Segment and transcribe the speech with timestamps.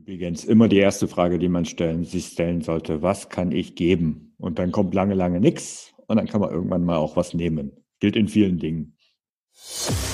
[0.00, 4.34] Übrigens immer die erste Frage, die man stellen, sich stellen sollte, was kann ich geben?
[4.38, 7.72] Und dann kommt lange, lange nichts und dann kann man irgendwann mal auch was nehmen.
[7.98, 8.96] Gilt in vielen Dingen.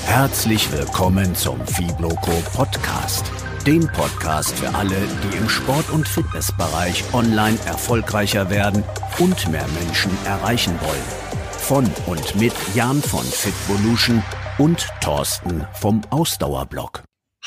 [0.04, 3.30] Herzlich willkommen zum Fibloco Podcast,
[3.64, 8.82] dem Podcast für alle, die im Sport- und Fitnessbereich online erfolgreicher werden
[9.20, 11.26] und mehr Menschen erreichen wollen.
[11.58, 14.20] Von und mit Jan von Fitvolution
[14.58, 17.04] und Thorsten vom Ausdauerblog.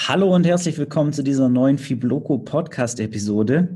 [0.07, 3.75] Hallo und herzlich willkommen zu dieser neuen Fibloco Podcast Episode.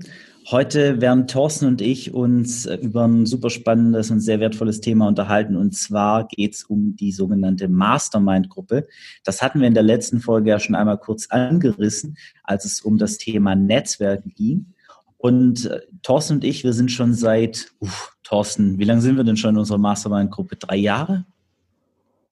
[0.50, 5.57] Heute werden Thorsten und ich uns über ein super spannendes und sehr wertvolles Thema unterhalten.
[5.57, 8.88] Und zwar geht es um die sogenannte Mastermind-Gruppe.
[9.25, 12.97] Das hatten wir in der letzten Folge ja schon einmal kurz angerissen, als es um
[12.97, 14.74] das Thema Netzwerken ging.
[15.18, 19.25] Und äh, Thorsten und ich, wir sind schon seit, uff, Thorsten, wie lange sind wir
[19.25, 20.55] denn schon in unserer Mastermind-Gruppe?
[20.55, 21.25] Drei Jahre?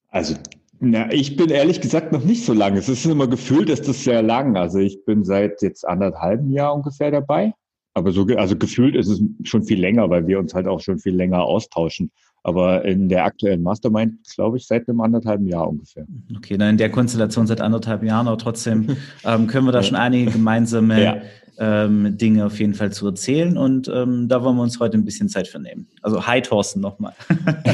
[0.10, 0.36] Also
[0.84, 2.80] na, ich bin ehrlich gesagt noch nicht so lange.
[2.80, 4.58] Es ist immer gefühlt, ist das sehr lang.
[4.58, 7.54] Also ich bin seit jetzt anderthalb Jahr ungefähr dabei.
[7.94, 10.98] Aber so, also gefühlt ist es schon viel länger, weil wir uns halt auch schon
[10.98, 12.10] viel länger austauschen.
[12.42, 16.08] Aber in der aktuellen Mastermind, glaube ich, seit einem anderthalben Jahr ungefähr.
[16.36, 19.98] Okay, dann in der Konstellation seit anderthalb Jahren, aber trotzdem ähm, können wir da schon
[19.98, 21.22] einige gemeinsame ja.
[21.60, 23.56] ähm, Dinge auf jeden Fall zu erzählen.
[23.56, 25.88] Und ähm, da wollen wir uns heute ein bisschen Zeit für nehmen.
[26.02, 27.14] Also hi Thorsten nochmal.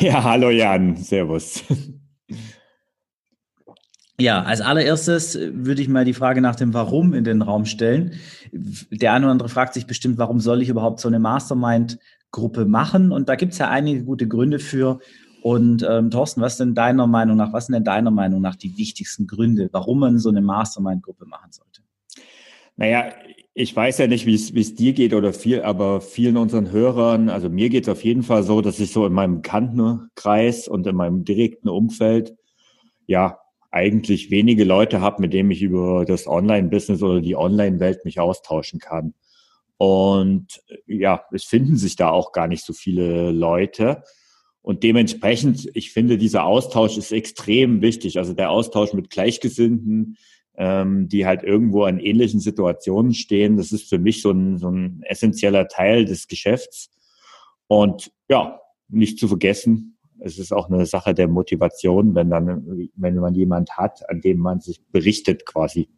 [0.02, 1.64] ja, hallo Jan, Servus.
[4.20, 8.14] Ja, als allererstes würde ich mal die Frage nach dem Warum in den Raum stellen.
[8.52, 13.12] Der eine oder andere fragt sich bestimmt, warum soll ich überhaupt so eine Mastermind-Gruppe machen?
[13.12, 15.00] Und da gibt es ja einige gute Gründe für.
[15.44, 18.76] Und ähm, Thorsten, was denn deiner Meinung nach, was sind denn deiner Meinung nach die
[18.76, 21.82] wichtigsten Gründe, warum man so eine Mastermind-Gruppe machen sollte?
[22.76, 23.12] Naja,
[23.54, 27.50] ich weiß ja nicht, wie es dir geht oder viel, aber vielen unseren Hörern, also
[27.50, 30.96] mir geht es auf jeden Fall so, dass ich so in meinem Bekanntenkreis und in
[30.96, 32.36] meinem direkten Umfeld
[33.06, 33.40] ja
[33.78, 38.80] eigentlich wenige Leute habe, mit denen ich über das Online-Business oder die Online-Welt mich austauschen
[38.80, 39.14] kann.
[39.78, 44.02] Und ja, es finden sich da auch gar nicht so viele Leute.
[44.64, 48.18] Und dementsprechend, ich finde, dieser Austausch ist extrem wichtig.
[48.18, 50.18] Also der Austausch mit Gleichgesinnten,
[50.58, 54.72] ähm, die halt irgendwo an ähnlichen Situationen stehen, das ist für mich so ein, so
[54.72, 56.90] ein essentieller Teil des Geschäfts.
[57.68, 63.16] Und ja, nicht zu vergessen, es ist auch eine Sache der Motivation, wenn dann, wenn
[63.16, 65.90] man jemand hat, an dem man sich berichtet quasi.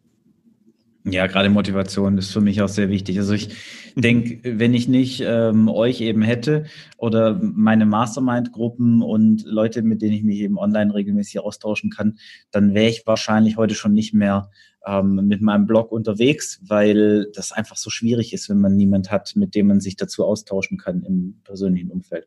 [1.04, 3.18] Ja, gerade Motivation ist für mich auch sehr wichtig.
[3.18, 3.48] Also ich
[3.94, 6.66] denke, wenn ich nicht ähm, euch eben hätte
[6.98, 12.18] oder meine Mastermind-Gruppen und Leute, mit denen ich mich eben online regelmäßig austauschen kann,
[12.50, 14.50] dann wäre ich wahrscheinlich heute schon nicht mehr
[14.86, 19.34] ähm, mit meinem Blog unterwegs, weil das einfach so schwierig ist, wenn man niemand hat,
[19.36, 22.26] mit dem man sich dazu austauschen kann im persönlichen Umfeld.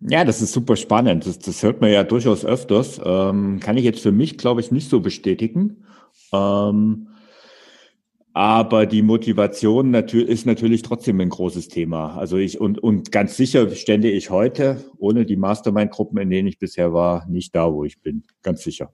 [0.00, 1.26] Ja, das ist super spannend.
[1.26, 3.00] Das, das hört man ja durchaus öfters.
[3.04, 5.84] Ähm, kann ich jetzt für mich, glaube ich, nicht so bestätigen.
[6.32, 7.08] Ähm,
[8.36, 12.16] aber die Motivation natür ist natürlich trotzdem ein großes Thema.
[12.16, 16.58] Also ich und, und ganz sicher stände ich heute ohne die Mastermind-Gruppen, in denen ich
[16.58, 18.24] bisher war, nicht da, wo ich bin.
[18.42, 18.92] Ganz sicher.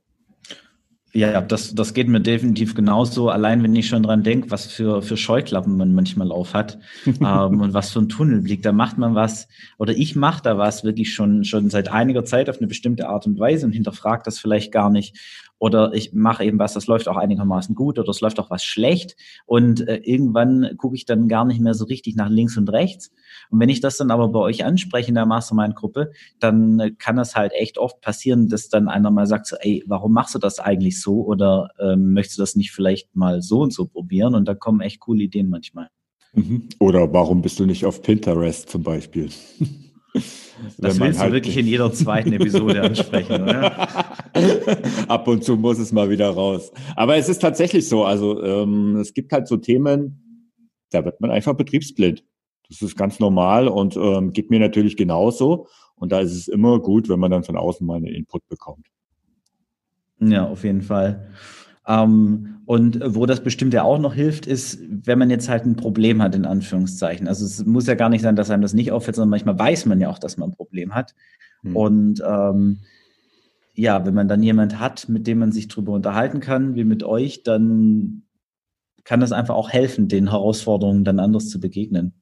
[1.12, 3.30] Ja, das, das geht mir definitiv genauso.
[3.30, 7.60] Allein wenn ich schon dran denke, was für, für Scheuklappen man manchmal auf hat ähm,
[7.60, 9.48] und was für ein Tunnelblick, da macht man was
[9.78, 13.26] oder ich mache da was wirklich schon, schon seit einiger Zeit auf eine bestimmte Art
[13.26, 15.16] und Weise und hinterfragt das vielleicht gar nicht.
[15.60, 18.64] Oder ich mache eben was, das läuft auch einigermaßen gut oder es läuft auch was
[18.64, 19.14] schlecht
[19.46, 23.12] und äh, irgendwann gucke ich dann gar nicht mehr so richtig nach links und rechts
[23.50, 27.34] und wenn ich das dann aber bei euch anspreche in der Mastermind-Gruppe, dann kann es
[27.34, 30.60] halt echt oft passieren, dass dann einer mal sagt so, ey, warum machst du das
[30.60, 31.24] eigentlich so?
[31.24, 34.34] Oder ähm, möchtest du das nicht vielleicht mal so und so probieren?
[34.34, 35.88] Und da kommen echt coole Ideen manchmal.
[36.32, 36.68] Mhm.
[36.78, 39.30] Oder warum bist du nicht auf Pinterest zum Beispiel?
[40.78, 43.88] Das willst halt du wirklich in jeder zweiten Episode ansprechen, oder?
[45.08, 46.72] Ab und zu muss es mal wieder raus.
[46.96, 48.04] Aber es ist tatsächlich so.
[48.04, 50.48] Also ähm, es gibt halt so Themen,
[50.90, 52.24] da wird man einfach betriebsblind.
[52.68, 55.66] Das ist ganz normal und ähm, geht mir natürlich genauso.
[55.96, 58.86] Und da ist es immer gut, wenn man dann von außen mal einen Input bekommt.
[60.20, 61.30] Ja, auf jeden Fall.
[61.86, 65.74] Ähm, und wo das bestimmt ja auch noch hilft, ist, wenn man jetzt halt ein
[65.74, 67.26] Problem hat, in Anführungszeichen.
[67.26, 69.86] Also es muss ja gar nicht sein, dass einem das nicht auffällt, sondern manchmal weiß
[69.86, 71.16] man ja auch, dass man ein Problem hat.
[71.62, 71.74] Hm.
[71.74, 72.78] Und ähm,
[73.74, 77.02] ja, wenn man dann jemand hat, mit dem man sich drüber unterhalten kann, wie mit
[77.02, 78.22] euch, dann
[79.02, 82.19] kann das einfach auch helfen, den Herausforderungen dann anders zu begegnen.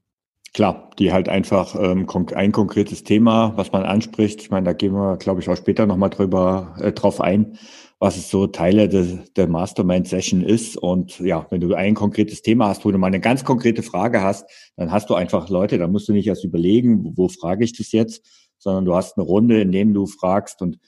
[0.55, 4.41] Klar, die halt einfach ähm, ein konkretes Thema, was man anspricht.
[4.41, 7.59] Ich meine, da gehen wir, glaube ich, auch später nochmal drüber äh, drauf ein,
[7.99, 10.77] was es so Teile de, der Mastermind-Session ist.
[10.77, 14.23] Und ja, wenn du ein konkretes Thema hast, wo du mal eine ganz konkrete Frage
[14.23, 17.65] hast, dann hast du einfach Leute, da musst du nicht erst überlegen, wo, wo frage
[17.65, 18.27] ich das jetzt,
[18.59, 20.79] sondern du hast eine Runde, in denen du fragst und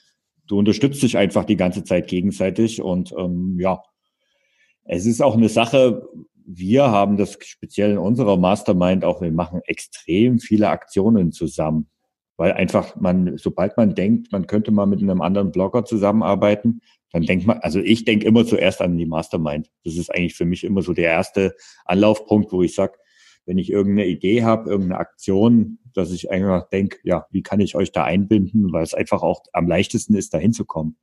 [0.47, 2.81] du unterstützt dich einfach die ganze Zeit gegenseitig.
[2.81, 3.83] Und ähm, ja,
[4.83, 6.07] es ist auch eine Sache,
[6.45, 11.87] wir haben das speziell in unserer Mastermind auch, wir machen extrem viele Aktionen zusammen.
[12.37, 17.23] Weil einfach man, sobald man denkt, man könnte mal mit einem anderen Blogger zusammenarbeiten, dann
[17.23, 19.69] denkt man, also ich denke immer zuerst an die Mastermind.
[19.83, 21.55] Das ist eigentlich für mich immer so der erste
[21.85, 22.93] Anlaufpunkt, wo ich sage,
[23.45, 27.75] wenn ich irgendeine Idee habe, irgendeine Aktion, dass ich einfach denke, ja, wie kann ich
[27.75, 30.97] euch da einbinden, weil es einfach auch am leichtesten ist, da hinzukommen.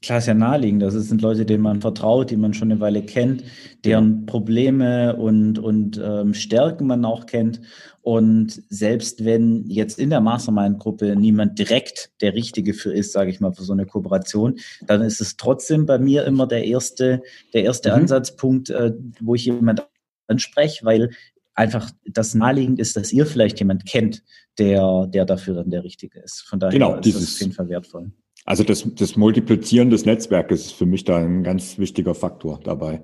[0.00, 0.82] Klar, ist ja naheliegend.
[0.82, 3.42] Das sind Leute, denen man vertraut, die man schon eine Weile kennt,
[3.84, 7.60] deren Probleme und, und ähm, Stärken man auch kennt.
[8.02, 13.40] Und selbst wenn jetzt in der Mastermind-Gruppe niemand direkt der Richtige für ist, sage ich
[13.40, 17.22] mal, für so eine Kooperation, dann ist es trotzdem bei mir immer der erste,
[17.52, 17.96] der erste mhm.
[17.96, 19.86] Ansatzpunkt, äh, wo ich jemand
[20.28, 21.10] anspreche, weil
[21.54, 24.22] einfach das naheliegend ist, dass ihr vielleicht jemand kennt,
[24.58, 26.42] der, der dafür dann der Richtige ist.
[26.42, 28.12] Von daher genau, ist das auf jeden Fall wertvoll.
[28.48, 33.02] Also das, das Multiplizieren des Netzwerkes ist für mich da ein ganz wichtiger Faktor dabei.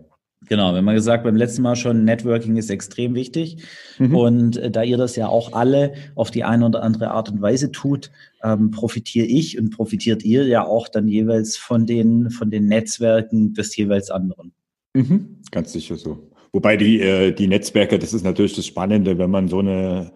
[0.48, 3.58] Genau, wenn man gesagt beim letzten Mal schon, Networking ist extrem wichtig.
[3.98, 4.16] Mhm.
[4.16, 7.42] Und äh, da ihr das ja auch alle auf die eine oder andere Art und
[7.42, 8.10] Weise tut,
[8.42, 13.52] ähm, profitiere ich und profitiert ihr ja auch dann jeweils von den, von den Netzwerken
[13.52, 14.54] des jeweils anderen.
[14.94, 15.42] Mhm.
[15.50, 16.30] Ganz sicher so.
[16.54, 20.12] Wobei die, äh, die Netzwerke, das ist natürlich das Spannende, wenn man so eine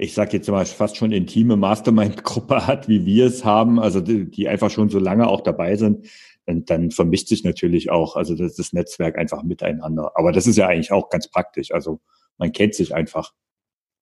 [0.00, 4.30] ich sage jetzt mal, fast schon intime Mastermind-Gruppe hat, wie wir es haben, also die,
[4.30, 6.06] die, einfach schon so lange auch dabei sind,
[6.46, 10.12] dann, dann vermischt sich natürlich auch, also das, das Netzwerk einfach miteinander.
[10.14, 11.70] Aber das ist ja eigentlich auch ganz praktisch.
[11.72, 12.00] Also
[12.38, 13.32] man kennt sich einfach.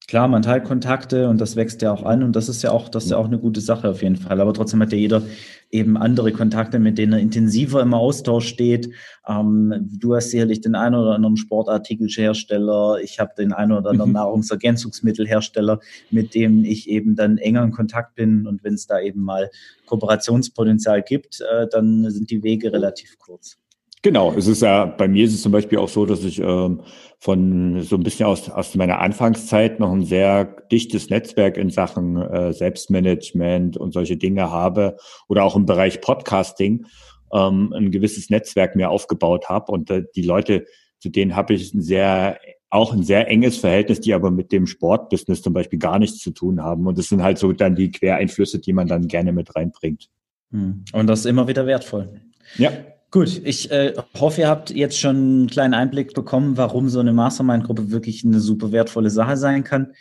[0.09, 2.89] Klar, man teilt Kontakte und das wächst ja auch an und das ist ja auch,
[2.89, 4.41] das ist ja auch eine gute Sache auf jeden Fall.
[4.41, 5.21] Aber trotzdem hat ja jeder
[5.69, 8.89] eben andere Kontakte, mit denen er intensiver im Austausch steht.
[9.27, 14.09] Ähm, du hast sicherlich den einen oder anderen Sportartikelhersteller, ich habe den einen oder anderen
[14.09, 14.15] mhm.
[14.15, 15.79] Nahrungsergänzungsmittelhersteller,
[16.09, 19.51] mit dem ich eben dann enger in Kontakt bin und wenn es da eben mal
[19.85, 23.59] Kooperationspotenzial gibt, äh, dann sind die Wege relativ kurz.
[24.01, 26.81] Genau, es ist ja, bei mir ist es zum Beispiel auch so, dass ich ähm,
[27.19, 32.15] von so ein bisschen aus, aus meiner Anfangszeit noch ein sehr dichtes Netzwerk in Sachen
[32.15, 34.95] äh, Selbstmanagement und solche Dinge habe
[35.27, 36.85] oder auch im Bereich Podcasting
[37.33, 40.65] ähm, ein gewisses Netzwerk mir aufgebaut habe und äh, die Leute,
[40.99, 42.39] zu denen habe ich ein sehr
[42.71, 46.29] auch ein sehr enges Verhältnis, die aber mit dem Sportbusiness zum Beispiel gar nichts zu
[46.31, 46.85] tun haben.
[46.85, 50.07] Und das sind halt so dann die Quereinflüsse, die man dann gerne mit reinbringt.
[50.51, 50.85] Hm.
[50.93, 52.21] Und das ist immer wieder wertvoll.
[52.57, 52.71] Ja.
[53.11, 57.11] Gut, ich äh, hoffe, ihr habt jetzt schon einen kleinen Einblick bekommen, warum so eine
[57.11, 59.93] Mastermind-Gruppe wirklich eine super wertvolle Sache sein kann.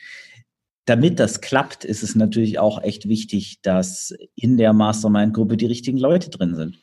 [0.85, 5.99] Damit das klappt, ist es natürlich auch echt wichtig, dass in der Mastermind-Gruppe die richtigen
[5.99, 6.79] Leute drin sind.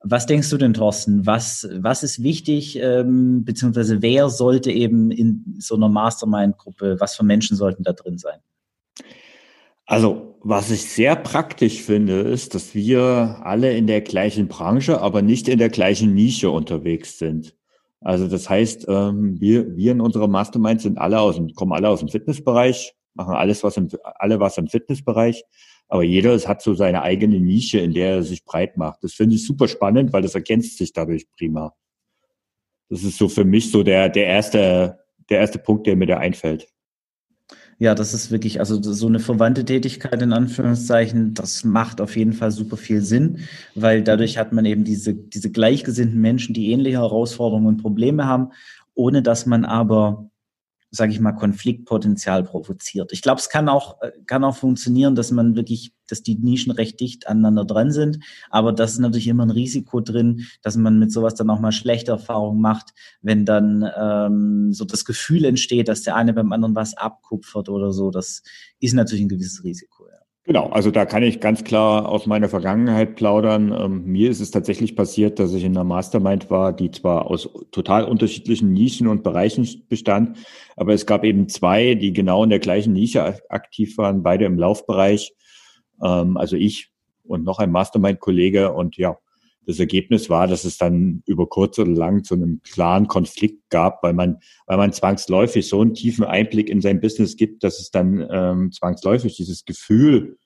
[0.00, 1.26] Was denkst du denn, Thorsten?
[1.26, 7.24] Was, was ist wichtig, ähm, beziehungsweise wer sollte eben in so einer Mastermind-Gruppe, was für
[7.24, 8.38] Menschen sollten da drin sein?
[9.84, 15.20] Also, was ich sehr praktisch finde, ist, dass wir alle in der gleichen Branche, aber
[15.20, 17.56] nicht in der gleichen Nische unterwegs sind.
[18.00, 21.88] Also das heißt, ähm, wir, wir in unserer Mastermind sind alle aus dem, kommen alle
[21.88, 25.42] aus dem Fitnessbereich, machen alles was im, alle was im Fitnessbereich,
[25.88, 29.02] aber jeder hat so seine eigene Nische, in der er sich breit macht.
[29.02, 31.74] Das finde ich super spannend, weil das ergänzt sich dadurch prima.
[32.88, 36.18] Das ist so für mich so der, der erste, der erste Punkt, der mir da
[36.18, 36.68] einfällt.
[37.78, 42.32] Ja, das ist wirklich, also so eine verwandte Tätigkeit in Anführungszeichen, das macht auf jeden
[42.32, 43.40] Fall super viel Sinn,
[43.74, 48.52] weil dadurch hat man eben diese, diese gleichgesinnten Menschen, die ähnliche Herausforderungen und Probleme haben,
[48.94, 50.30] ohne dass man aber
[50.96, 53.12] sage ich mal, Konfliktpotenzial provoziert.
[53.12, 56.72] Ich glaube, es kann auch, äh, kann auch funktionieren, dass man wirklich, dass die Nischen
[56.72, 58.18] recht dicht aneinander dran sind.
[58.50, 61.72] Aber das ist natürlich immer ein Risiko drin, dass man mit sowas dann auch mal
[61.72, 66.74] schlechte Erfahrungen macht, wenn dann ähm, so das Gefühl entsteht, dass der eine beim anderen
[66.74, 68.10] was abkupfert oder so.
[68.10, 68.42] Das
[68.80, 70.06] ist natürlich ein gewisses Risiko.
[70.08, 70.15] Ja.
[70.46, 73.72] Genau, also da kann ich ganz klar aus meiner Vergangenheit plaudern.
[73.76, 77.48] Ähm, mir ist es tatsächlich passiert, dass ich in einer Mastermind war, die zwar aus
[77.72, 80.38] total unterschiedlichen Nischen und Bereichen bestand,
[80.76, 84.56] aber es gab eben zwei, die genau in der gleichen Nische aktiv waren, beide im
[84.56, 85.34] Laufbereich.
[86.00, 86.92] Ähm, also ich
[87.24, 89.18] und noch ein Mastermind-Kollege und ja,
[89.66, 94.02] das Ergebnis war, dass es dann über kurz oder lang zu einem klaren Konflikt gab,
[94.02, 97.90] weil man, weil man zwangsläufig so einen tiefen Einblick in sein Business gibt, dass es
[97.90, 100.38] dann ähm, zwangsläufig dieses Gefühl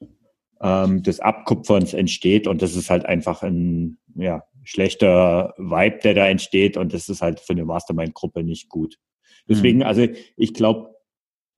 [0.62, 6.26] ähm, des Abkupferns entsteht und das ist halt einfach ein ja, schlechter Vibe, der da
[6.26, 8.96] entsteht und das ist halt für eine Mastermind-Gruppe nicht gut.
[9.48, 9.84] Deswegen, mhm.
[9.84, 10.94] also ich glaube,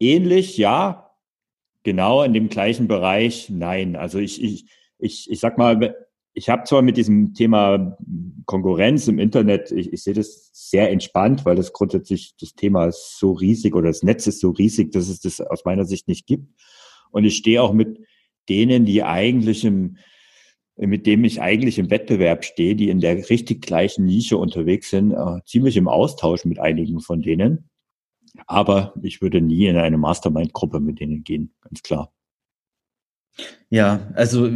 [0.01, 1.11] ähnlich, ja,
[1.85, 3.97] genau in dem gleichen Bereich, nein.
[3.97, 4.67] Also ich, ich,
[4.99, 6.02] ich, ich sag mal,
[6.35, 7.97] ich habe zwar mit diesem Thema
[8.47, 13.19] Konkurrenz im Internet, ich, ich sehe das sehr entspannt, weil das grundsätzlich das Thema ist
[13.19, 16.27] so riesig oder das Netz ist so riesig, dass es das aus meiner Sicht nicht
[16.27, 16.49] gibt.
[17.11, 17.99] Und ich stehe auch mit
[18.49, 19.99] denen, die eigentlich im,
[20.77, 25.13] mit dem ich eigentlich im Wettbewerb stehe, die in der richtig gleichen Nische unterwegs sind,
[25.13, 27.69] äh, ziemlich im Austausch mit einigen von denen.
[28.47, 32.11] Aber ich würde nie in eine Mastermind-Gruppe mit denen gehen, ganz klar.
[33.71, 34.51] Ja, also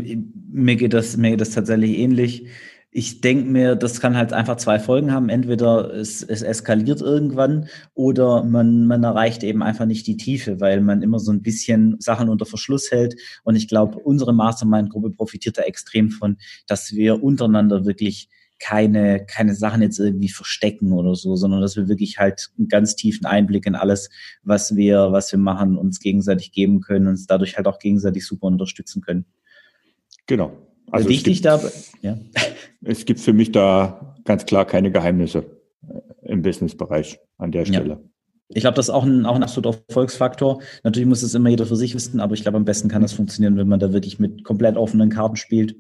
[0.50, 2.47] mir geht das, mir geht das tatsächlich ähnlich.
[2.90, 5.28] Ich denke mir, das kann halt einfach zwei Folgen haben.
[5.28, 10.80] Entweder es, es eskaliert irgendwann oder man, man erreicht eben einfach nicht die Tiefe, weil
[10.80, 13.16] man immer so ein bisschen Sachen unter Verschluss hält.
[13.45, 19.54] Und ich glaube, unsere Mastermind-Gruppe profitiert da extrem von, dass wir untereinander wirklich keine, keine
[19.54, 23.66] Sachen jetzt irgendwie verstecken oder so, sondern dass wir wirklich halt einen ganz tiefen Einblick
[23.66, 24.08] in alles,
[24.42, 28.26] was wir, was wir machen, uns gegenseitig geben können und uns dadurch halt auch gegenseitig
[28.26, 29.26] super unterstützen können.
[30.26, 30.52] Genau.
[30.90, 31.60] Also wichtig da,
[32.02, 32.18] ja.
[32.84, 35.44] Es gibt für mich da ganz klar keine Geheimnisse
[35.88, 37.88] äh, im Businessbereich an der Stelle.
[37.88, 38.00] Ja.
[38.48, 40.62] Ich glaube, das ist auch ein, auch ein absoluter Erfolgsfaktor.
[40.84, 43.12] Natürlich muss es immer jeder für sich wissen, aber ich glaube, am besten kann das
[43.12, 45.75] funktionieren, wenn man da wirklich mit komplett offenen Karten spielt.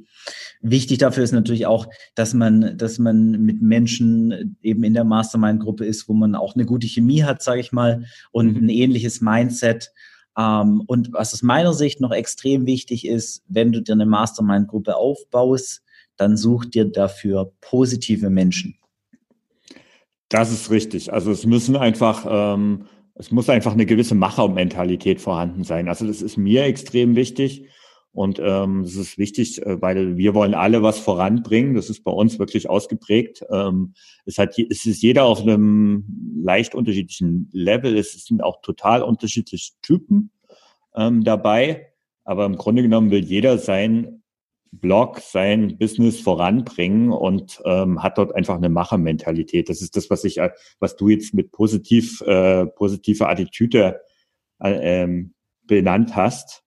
[0.62, 5.84] Wichtig dafür ist natürlich auch, dass man, dass man mit Menschen eben in der Mastermind-Gruppe
[5.84, 8.64] ist, wo man auch eine gute Chemie hat, sage ich mal, und mhm.
[8.64, 9.92] ein ähnliches Mindset.
[10.36, 14.96] Ähm, und was aus meiner Sicht noch extrem wichtig ist, wenn du dir eine Mastermind-Gruppe
[14.96, 15.82] aufbaust,
[16.16, 18.76] dann such dir dafür positive Menschen.
[20.28, 21.12] Das ist richtig.
[21.12, 25.88] Also es müssen einfach, ähm, es muss einfach eine gewisse Machermentalität vorhanden sein.
[25.88, 27.68] Also das ist mir extrem wichtig.
[28.16, 31.74] Und ähm, das ist wichtig, äh, weil wir wollen alle was voranbringen.
[31.74, 33.44] Das ist bei uns wirklich ausgeprägt.
[33.52, 33.92] Ähm,
[34.24, 37.94] es, hat, es ist jeder auf einem leicht unterschiedlichen Level.
[37.98, 40.30] Es sind auch total unterschiedliche Typen
[40.94, 41.92] ähm, dabei.
[42.24, 44.22] Aber im Grunde genommen will jeder sein
[44.72, 49.68] Blog, sein Business voranbringen und ähm, hat dort einfach eine Machermentalität.
[49.68, 54.00] Das ist das, was ich, äh, was du jetzt mit positiv, äh, positiver Attitüde
[54.58, 55.34] äh, ähm,
[55.66, 56.62] benannt hast.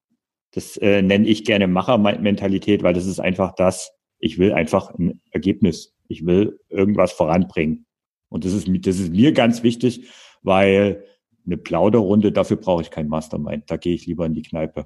[0.52, 5.22] Das äh, nenne ich gerne Machermentalität, weil das ist einfach das, ich will einfach ein
[5.32, 5.96] Ergebnis.
[6.08, 7.86] Ich will irgendwas voranbringen.
[8.30, 10.10] Und das ist, das ist mir ganz wichtig,
[10.42, 11.04] weil
[11.46, 13.70] eine Plauderrunde, dafür brauche ich kein Mastermind.
[13.70, 14.86] Da gehe ich lieber in die Kneipe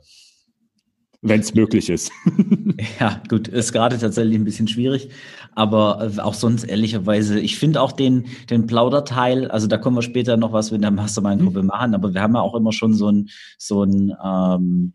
[1.24, 2.12] wenn es möglich ist.
[3.00, 5.10] ja, gut, ist gerade tatsächlich ein bisschen schwierig,
[5.54, 10.02] aber äh, auch sonst ehrlicherweise, ich finde auch den, den Plauderteil, also da kommen wir
[10.02, 11.68] später noch was mit der Mastermind-Gruppe mhm.
[11.68, 14.94] machen, aber wir haben ja auch immer schon so ein, so ein ähm,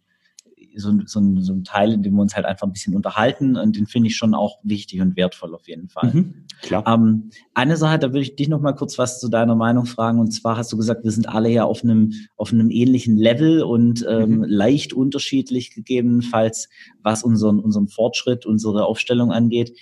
[0.81, 3.77] so, so, so ein Teil, in dem wir uns halt einfach ein bisschen unterhalten und
[3.77, 6.13] den finde ich schon auch wichtig und wertvoll auf jeden Fall.
[6.13, 6.85] Mhm, klar.
[6.87, 10.19] Ähm, eine Sache, da würde ich dich noch mal kurz was zu deiner Meinung fragen
[10.19, 13.63] und zwar hast du gesagt, wir sind alle ja auf einem auf einem ähnlichen Level
[13.63, 14.45] und ähm, mhm.
[14.45, 16.69] leicht unterschiedlich gegebenenfalls,
[17.03, 19.77] was unseren unseren Fortschritt, unsere Aufstellung angeht.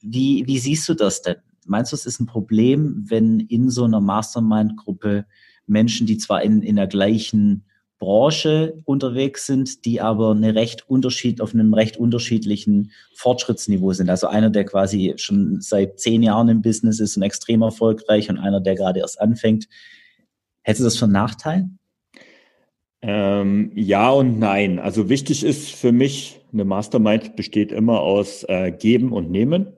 [0.00, 1.36] Wie wie siehst du das denn?
[1.66, 5.24] Meinst du, es ist ein Problem, wenn in so einer Mastermind-Gruppe
[5.66, 7.64] Menschen, die zwar in, in der gleichen
[8.04, 14.10] Branche unterwegs sind, die aber eine recht unterschied, auf einem recht unterschiedlichen Fortschrittsniveau sind.
[14.10, 18.36] Also einer, der quasi schon seit zehn Jahren im Business ist und extrem erfolgreich und
[18.36, 19.68] einer, der gerade erst anfängt.
[20.60, 21.70] Hättest du das für einen Nachteil?
[23.00, 24.78] Ähm, ja und nein.
[24.78, 29.68] Also wichtig ist für mich, eine Mastermind besteht immer aus äh, Geben und Nehmen.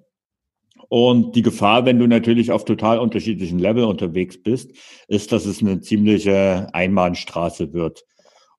[0.88, 4.73] Und die Gefahr, wenn du natürlich auf total unterschiedlichen Level unterwegs bist,
[5.06, 8.04] ist, dass es eine ziemliche Einbahnstraße wird.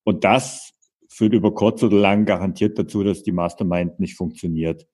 [0.07, 0.71] Und das
[1.09, 4.87] führt über kurz oder lang garantiert dazu, dass die Mastermind nicht funktioniert.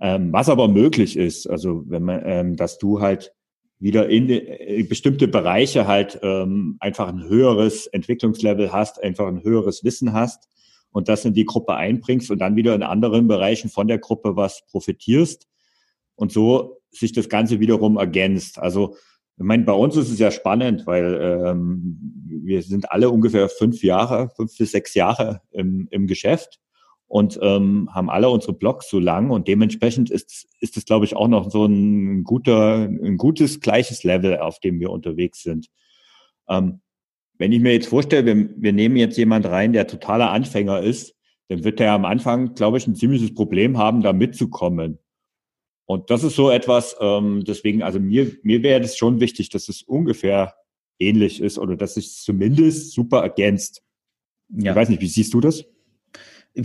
[0.00, 3.32] Ähm, was aber möglich ist, also wenn man, ähm, dass du halt
[3.78, 9.84] wieder in, in bestimmte Bereiche halt ähm, einfach ein höheres Entwicklungslevel hast, einfach ein höheres
[9.84, 10.48] Wissen hast
[10.90, 14.34] und das in die Gruppe einbringst und dann wieder in anderen Bereichen von der Gruppe
[14.34, 15.46] was profitierst
[16.16, 18.58] und so sich das Ganze wiederum ergänzt.
[18.58, 18.96] Also
[19.38, 23.84] ich meine, bei uns ist es ja spannend, weil ähm, wir sind alle ungefähr fünf
[23.84, 26.58] Jahre, fünf bis sechs Jahre im, im Geschäft
[27.06, 31.14] und ähm, haben alle unsere Blogs so lang und dementsprechend ist ist es, glaube ich,
[31.14, 35.68] auch noch so ein guter, ein gutes gleiches Level, auf dem wir unterwegs sind.
[36.48, 36.80] Ähm,
[37.38, 41.14] wenn ich mir jetzt vorstelle, wir, wir nehmen jetzt jemand rein, der totaler Anfänger ist,
[41.48, 44.98] dann wird er am Anfang, glaube ich, ein ziemliches Problem haben, da mitzukommen.
[45.88, 49.70] Und das ist so etwas, ähm, deswegen, also mir, mir wäre das schon wichtig, dass
[49.70, 50.54] es ungefähr
[50.98, 53.82] ähnlich ist oder dass es zumindest super ergänzt.
[54.50, 54.72] Ja.
[54.72, 55.64] Ich weiß nicht, wie siehst du das?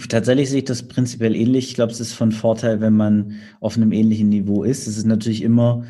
[0.10, 1.70] Tatsächlich sehe ich das prinzipiell ähnlich.
[1.70, 4.88] Ich glaube, es ist von Vorteil, wenn man auf einem ähnlichen Niveau ist.
[4.88, 5.86] Es ist natürlich immer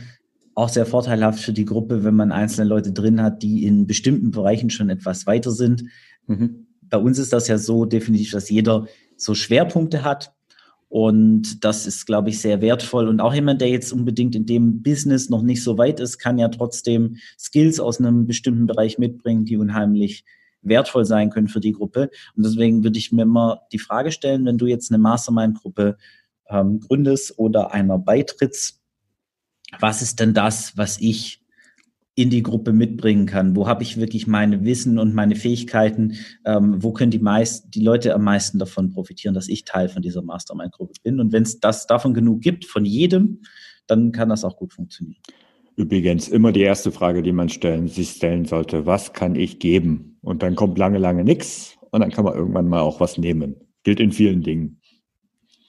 [0.54, 4.30] auch sehr vorteilhaft für die Gruppe, wenn man einzelne Leute drin hat, die in bestimmten
[4.30, 5.86] Bereichen schon etwas weiter sind.
[6.28, 6.68] Mhm.
[6.84, 8.86] Bei uns ist das ja so definitiv, dass jeder
[9.18, 10.36] so Schwerpunkte hat
[10.94, 13.08] und das ist, glaube ich, sehr wertvoll.
[13.08, 16.38] Und auch jemand, der jetzt unbedingt in dem Business noch nicht so weit ist, kann
[16.38, 20.24] ja trotzdem Skills aus einem bestimmten Bereich mitbringen, die unheimlich
[20.62, 22.12] wertvoll sein können für die Gruppe.
[22.36, 25.98] Und deswegen würde ich mir immer die Frage stellen, wenn du jetzt eine Mastermind-Gruppe
[26.48, 28.80] ähm, gründest oder einer beitrittst,
[29.80, 31.43] was ist denn das, was ich
[32.16, 33.56] in die Gruppe mitbringen kann?
[33.56, 36.14] Wo habe ich wirklich meine Wissen und meine Fähigkeiten?
[36.46, 40.02] Ähm, wo können die meist, die Leute am meisten davon profitieren, dass ich Teil von
[40.02, 41.20] dieser Mastermind-Gruppe bin?
[41.20, 43.42] Und wenn es das davon genug gibt, von jedem,
[43.88, 45.22] dann kann das auch gut funktionieren.
[45.76, 48.86] Übrigens immer die erste Frage, die man stellen, sich stellen sollte.
[48.86, 50.18] Was kann ich geben?
[50.22, 53.56] Und dann kommt lange, lange nichts und dann kann man irgendwann mal auch was nehmen.
[53.84, 54.80] Gilt in vielen Dingen.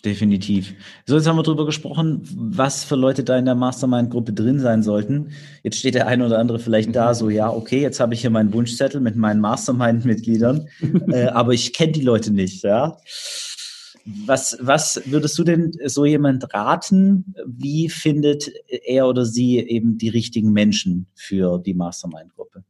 [0.04, 0.74] Definitiv.
[1.06, 4.82] So, jetzt haben wir darüber gesprochen, was für Leute da in der Mastermind-Gruppe drin sein
[4.82, 5.30] sollten.
[5.62, 8.28] Jetzt steht der eine oder andere vielleicht da, so, ja, okay, jetzt habe ich hier
[8.28, 10.68] meinen Wunschzettel mit meinen Mastermind-Mitgliedern,
[11.08, 12.98] äh, aber ich kenne die Leute nicht, ja.
[14.26, 17.34] Was, was würdest du denn so jemand raten?
[17.46, 22.62] Wie findet er oder sie eben die richtigen Menschen für die Mastermind-Gruppe?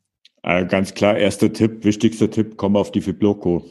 [0.44, 3.64] Äh, ganz klar, erster Tipp, wichtigster Tipp, komm auf die Fibloco.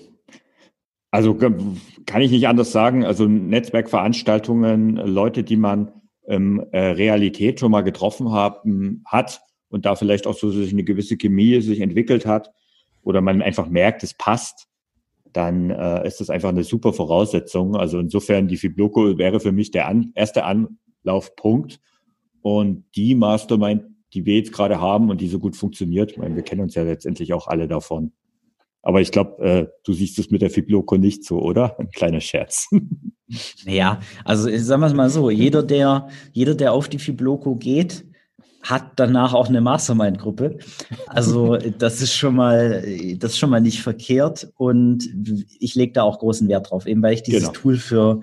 [1.13, 3.05] Also kann ich nicht anders sagen.
[3.05, 5.91] Also Netzwerkveranstaltungen, Leute, die man
[6.25, 9.39] ähm, äh, Realität schon mal getroffen haben, hat
[9.69, 12.51] und da vielleicht auch so sich eine gewisse Chemie sich entwickelt hat
[13.03, 14.69] oder man einfach merkt, es passt,
[15.31, 17.75] dann äh, ist das einfach eine super Voraussetzung.
[17.75, 21.79] Also insofern, die Fibloco wäre für mich der an, erste Anlaufpunkt.
[22.41, 23.83] Und die Mastermind,
[24.15, 26.73] die wir jetzt gerade haben und die so gut funktioniert, ich meine, wir kennen uns
[26.73, 28.13] ja letztendlich auch alle davon.
[28.83, 31.79] Aber ich glaube, äh, du siehst es mit der Fibloco nicht so, oder?
[31.79, 32.69] Ein kleiner Scherz.
[33.65, 38.05] Ja, also sagen wir es mal so, jeder, der, jeder, der auf die Fibloco geht,
[38.61, 40.59] hat danach auch eine Mastermind-Gruppe.
[41.07, 42.85] Also das ist schon mal,
[43.17, 45.09] das ist schon mal nicht verkehrt und
[45.59, 47.53] ich lege da auch großen Wert drauf, eben weil ich dieses genau.
[47.53, 48.21] Tool für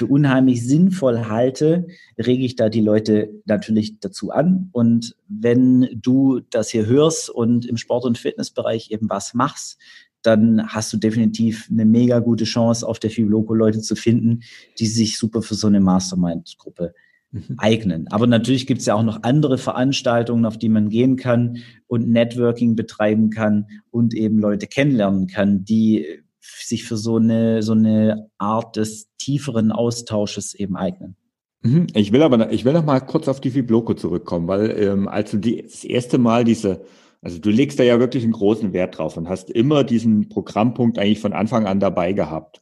[0.00, 4.70] für unheimlich sinnvoll halte, rege ich da die Leute natürlich dazu an.
[4.72, 9.78] Und wenn du das hier hörst und im Sport- und Fitnessbereich eben was machst,
[10.22, 14.40] dann hast du definitiv eine mega gute Chance, auf der Fibloco Leute zu finden,
[14.78, 16.94] die sich super für so eine Mastermind-Gruppe
[17.32, 17.56] mhm.
[17.58, 18.08] eignen.
[18.08, 22.08] Aber natürlich gibt es ja auch noch andere Veranstaltungen, auf die man gehen kann und
[22.08, 28.30] Networking betreiben kann und eben Leute kennenlernen kann, die sich für so eine, so eine
[28.38, 31.16] Art des tieferen Austausches eben eignen.
[31.62, 31.88] Mhm.
[31.94, 35.30] Ich will aber, ich will noch mal kurz auf die Fibloco zurückkommen, weil ähm, als
[35.30, 36.84] du die, das erste Mal diese,
[37.20, 40.98] also du legst da ja wirklich einen großen Wert drauf und hast immer diesen Programmpunkt
[40.98, 42.60] eigentlich von Anfang an dabei gehabt.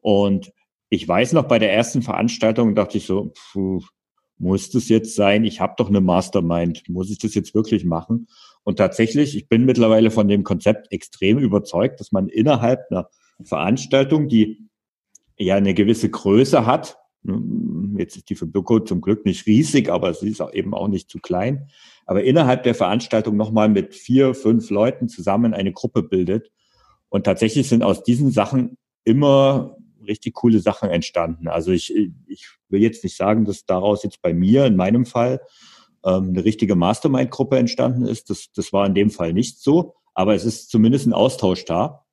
[0.00, 0.52] Und
[0.88, 3.80] ich weiß noch, bei der ersten Veranstaltung dachte ich so, puh,
[4.38, 5.44] muss das jetzt sein?
[5.44, 8.28] Ich habe doch eine Mastermind, muss ich das jetzt wirklich machen?
[8.66, 13.08] Und tatsächlich, ich bin mittlerweile von dem Konzept extrem überzeugt, dass man innerhalb einer
[13.44, 14.66] Veranstaltung, die
[15.38, 17.40] ja eine gewisse Größe hat, ne,
[17.96, 20.88] jetzt ist die für Birko zum Glück nicht riesig, aber sie ist auch eben auch
[20.88, 21.68] nicht zu klein,
[22.06, 26.50] aber innerhalb der Veranstaltung nochmal mit vier, fünf Leuten zusammen eine Gruppe bildet.
[27.08, 29.76] Und tatsächlich sind aus diesen Sachen immer
[30.08, 31.46] richtig coole Sachen entstanden.
[31.46, 31.94] Also ich,
[32.26, 35.40] ich will jetzt nicht sagen, dass daraus jetzt bei mir in meinem Fall
[36.04, 38.30] ähm, eine richtige Mastermind-Gruppe entstanden ist.
[38.30, 42.04] Das, das war in dem Fall nicht so, aber es ist zumindest ein Austausch da.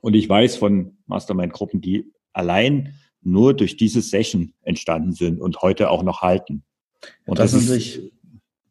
[0.00, 5.90] Und ich weiß von Mastermind-Gruppen, die allein nur durch diese Session entstanden sind und heute
[5.90, 6.64] auch noch halten.
[7.26, 8.12] Und das, das ist natürlich,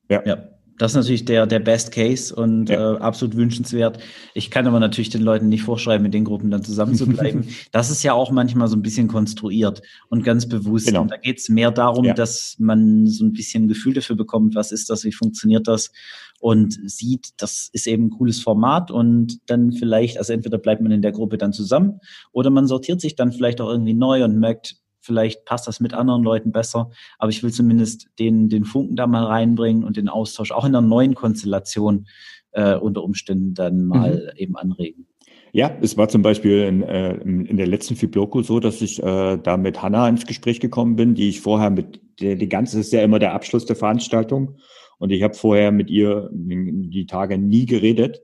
[0.10, 0.26] ja.
[0.26, 0.48] ja.
[0.82, 2.96] Das ist natürlich der, der Best Case und ja.
[2.96, 4.00] äh, absolut wünschenswert.
[4.34, 7.46] Ich kann aber natürlich den Leuten nicht vorschreiben, mit den Gruppen dann zusammen zu bleiben.
[7.72, 10.88] das ist ja auch manchmal so ein bisschen konstruiert und ganz bewusst.
[10.88, 11.04] Genau.
[11.04, 12.15] Und da geht es mehr darum, ja.
[12.15, 15.91] dass man so ein bisschen ein Gefühl dafür bekommt, was ist das, wie funktioniert das
[16.39, 20.91] und sieht, das ist eben ein cooles Format und dann vielleicht, also entweder bleibt man
[20.91, 22.00] in der Gruppe dann zusammen
[22.32, 25.94] oder man sortiert sich dann vielleicht auch irgendwie neu und merkt, Vielleicht passt das mit
[25.94, 30.08] anderen Leuten besser, aber ich will zumindest den, den Funken da mal reinbringen und den
[30.10, 32.08] Austausch auch in einer neuen Konstellation
[32.52, 34.38] äh, unter Umständen dann mal mhm.
[34.38, 35.08] eben anregen.
[35.54, 39.38] Ja, es war zum Beispiel in, äh, in der letzten Fibloco so, dass ich äh,
[39.38, 42.88] da mit Hanna ins Gespräch gekommen bin, die ich vorher mit, der, die ganze, das
[42.88, 44.56] ist ja immer der Abschluss der Veranstaltung.
[44.98, 48.22] Und ich habe vorher mit ihr die Tage nie geredet.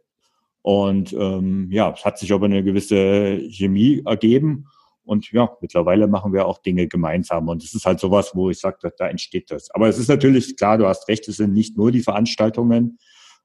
[0.62, 4.68] Und ähm, ja, es hat sich aber eine gewisse Chemie ergeben.
[5.08, 7.48] Und ja, mittlerweile machen wir auch Dinge gemeinsam.
[7.48, 9.72] Und es ist halt sowas, wo ich sage, da entsteht das.
[9.72, 13.00] Aber es ist natürlich klar, du hast recht, es sind nicht nur die Veranstaltungen.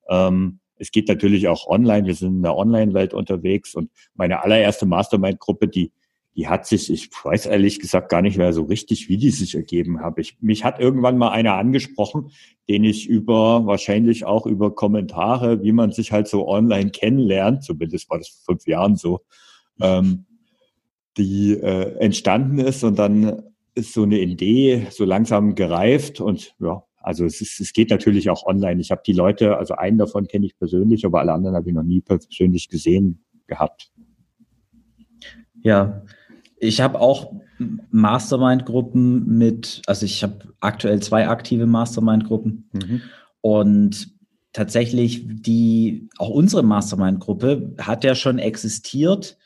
[0.09, 2.07] Ähm, es geht natürlich auch online.
[2.07, 3.75] Wir sind in der Online-Welt unterwegs.
[3.75, 5.93] Und meine allererste Mastermind-Gruppe, die,
[6.35, 9.55] die hat sich, ich weiß ehrlich gesagt gar nicht mehr so richtig, wie die sich
[9.55, 10.21] ergeben habe.
[10.21, 12.31] Ich, mich hat irgendwann mal einer angesprochen,
[12.69, 18.11] den ich über, wahrscheinlich auch über Kommentare, wie man sich halt so online kennenlernt, zumindest
[18.11, 19.21] war das vor fünf Jahren so,
[19.81, 20.27] ähm,
[21.17, 23.43] die äh, entstanden ist und dann
[23.75, 28.31] ist so eine Idee so langsam gereift und ja, also es, ist, es geht natürlich
[28.31, 28.81] auch online.
[28.81, 31.75] Ich habe die Leute, also einen davon kenne ich persönlich, aber alle anderen habe ich
[31.75, 33.91] noch nie persönlich gesehen gehabt.
[35.63, 36.03] Ja,
[36.59, 37.33] ich habe auch
[37.91, 43.01] Mastermind-Gruppen mit, also ich habe aktuell zwei aktive Mastermind-Gruppen mhm.
[43.41, 44.13] und
[44.53, 49.39] tatsächlich die, auch unsere Mastermind-Gruppe hat ja schon existiert,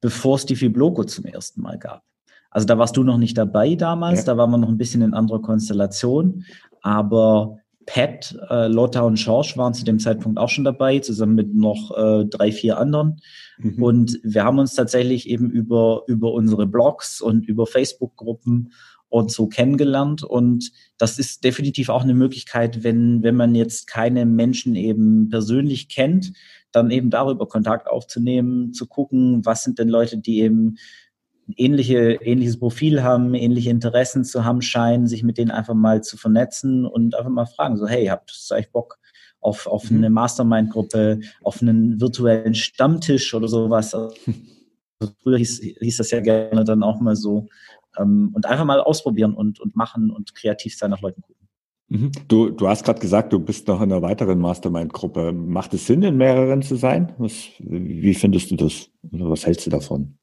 [0.00, 2.02] bevor es die Fibloco zum ersten Mal gab.
[2.50, 4.24] Also da warst du noch nicht dabei damals, ja.
[4.26, 6.44] da waren wir noch ein bisschen in anderer Konstellation,
[6.80, 11.54] aber Pat, äh, Lotta und Schorsch waren zu dem Zeitpunkt auch schon dabei, zusammen mit
[11.54, 13.20] noch äh, drei, vier anderen.
[13.58, 13.82] Mhm.
[13.82, 18.72] Und wir haben uns tatsächlich eben über, über unsere Blogs und über Facebook-Gruppen
[19.08, 20.24] und so kennengelernt.
[20.24, 25.88] Und das ist definitiv auch eine Möglichkeit, wenn, wenn man jetzt keine Menschen eben persönlich
[25.88, 26.32] kennt,
[26.76, 30.76] dann eben darüber Kontakt aufzunehmen, zu gucken, was sind denn Leute, die eben
[31.56, 36.16] ähnliche, ähnliches Profil haben, ähnliche Interessen zu haben scheinen, sich mit denen einfach mal zu
[36.16, 38.98] vernetzen und einfach mal fragen, so, hey, habt ihr eigentlich Bock
[39.40, 39.98] auf, auf mhm.
[39.98, 43.94] eine Mastermind-Gruppe, auf einen virtuellen Stammtisch oder sowas?
[43.94, 44.12] Also,
[45.22, 47.46] früher hieß, hieß das ja gerne dann auch mal so.
[47.98, 51.35] Ähm, und einfach mal ausprobieren und, und machen und kreativ sein, nach Leuten gucken.
[51.88, 52.10] Mhm.
[52.28, 55.32] Du, du hast gerade gesagt, du bist noch in einer weiteren Mastermind-Gruppe.
[55.32, 57.12] Macht es Sinn, in mehreren zu sein?
[57.18, 58.90] Was, wie findest du das?
[59.02, 60.18] Was hältst du davon?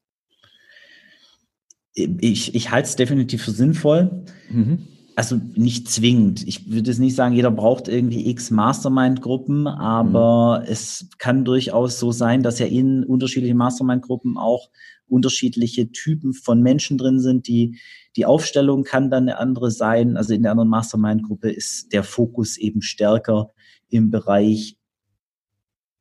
[1.95, 4.25] ich, ich halte es definitiv für sinnvoll.
[4.49, 4.87] Mhm.
[5.15, 6.47] Also nicht zwingend.
[6.47, 10.65] Ich würde es nicht sagen, jeder braucht irgendwie x Mastermind-Gruppen, aber mhm.
[10.71, 14.69] es kann durchaus so sein, dass ja in unterschiedlichen Mastermind-Gruppen auch
[15.07, 17.47] unterschiedliche Typen von Menschen drin sind.
[17.47, 17.77] Die,
[18.15, 20.17] die Aufstellung kann dann eine andere sein.
[20.17, 23.49] Also in der anderen Mastermind-Gruppe ist der Fokus eben stärker
[23.89, 24.77] im Bereich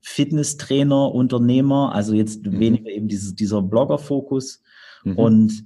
[0.00, 2.58] Fitnesstrainer, Unternehmer, also jetzt mhm.
[2.58, 4.62] weniger eben dieses, dieser Blogger-Fokus.
[5.04, 5.16] Mhm.
[5.16, 5.64] Und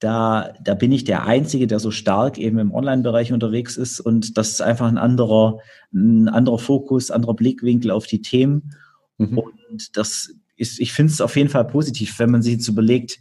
[0.00, 4.36] da, da bin ich der Einzige, der so stark eben im Online-Bereich unterwegs ist und
[4.36, 5.60] das ist einfach ein anderer,
[5.94, 8.74] ein anderer Fokus, anderer Blickwinkel auf die Themen.
[9.16, 9.38] Mhm.
[9.38, 13.20] Und das ist, ich finde es auf jeden Fall positiv, wenn man sich jetzt überlegt,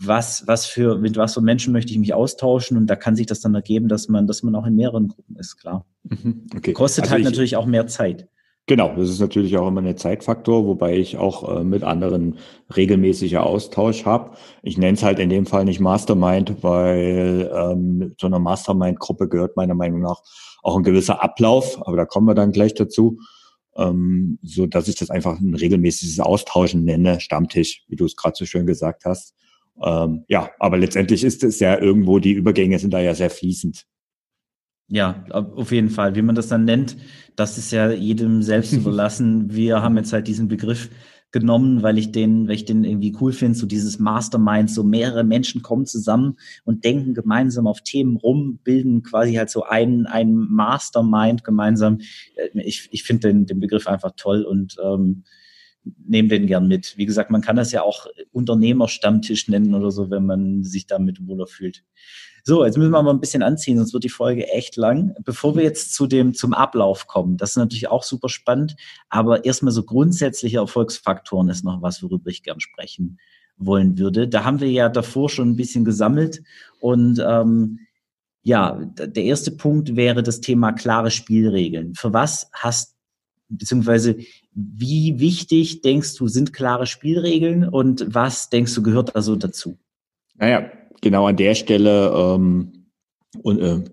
[0.00, 3.26] was, was für, mit was für Menschen möchte ich mich austauschen und da kann sich
[3.26, 5.86] das dann ergeben, dass man, dass man auch in mehreren Gruppen ist, klar.
[6.04, 6.46] Mhm.
[6.56, 6.72] Okay.
[6.72, 8.28] Kostet also halt ich, natürlich auch mehr Zeit.
[8.68, 12.36] Genau, das ist natürlich auch immer ein Zeitfaktor, wobei ich auch äh, mit anderen
[12.76, 14.32] regelmäßiger Austausch habe.
[14.62, 19.56] Ich nenne es halt in dem Fall nicht Mastermind, weil ähm, zu einer Mastermind-Gruppe gehört
[19.56, 20.22] meiner Meinung nach
[20.62, 23.18] auch ein gewisser Ablauf, aber da kommen wir dann gleich dazu,
[23.74, 28.36] ähm, so dass ich das einfach ein regelmäßiges Austauschen nenne, Stammtisch, wie du es gerade
[28.36, 29.34] so schön gesagt hast.
[29.82, 33.84] Ähm, ja, aber letztendlich ist es ja irgendwo, die Übergänge sind da ja sehr fließend.
[34.90, 36.14] Ja, auf jeden Fall.
[36.14, 36.96] Wie man das dann nennt,
[37.36, 39.54] das ist ja jedem selbst überlassen.
[39.54, 40.88] Wir haben jetzt halt diesen Begriff
[41.30, 45.24] genommen, weil ich den, weil ich den irgendwie cool finde, so dieses Mastermind, so mehrere
[45.24, 50.34] Menschen kommen zusammen und denken gemeinsam auf Themen rum, bilden quasi halt so ein, ein
[50.34, 51.98] Mastermind gemeinsam.
[52.36, 55.24] Äh, ich, ich finde den, den Begriff einfach toll und ähm,
[56.06, 56.96] nehme den gern mit.
[56.96, 61.26] Wie gesagt, man kann das ja auch Unternehmerstammtisch nennen oder so, wenn man sich damit
[61.26, 61.84] wohler fühlt.
[62.44, 65.14] So, jetzt müssen wir mal ein bisschen anziehen, sonst wird die Folge echt lang.
[65.22, 68.74] Bevor wir jetzt zu dem, zum Ablauf kommen, das ist natürlich auch super spannend,
[69.10, 73.18] aber erstmal so grundsätzliche Erfolgsfaktoren ist noch was, worüber ich gern sprechen
[73.58, 74.28] wollen würde.
[74.28, 76.42] Da haben wir ja davor schon ein bisschen gesammelt
[76.80, 77.80] und ähm,
[78.42, 81.94] ja, der erste Punkt wäre das Thema klare Spielregeln.
[81.94, 82.96] Für was hast
[83.50, 84.16] beziehungsweise
[84.58, 89.78] wie wichtig denkst du sind klare Spielregeln und was denkst du gehört also dazu?
[90.34, 92.86] Naja, genau an der Stelle ähm,
[93.42, 93.84] und, äh,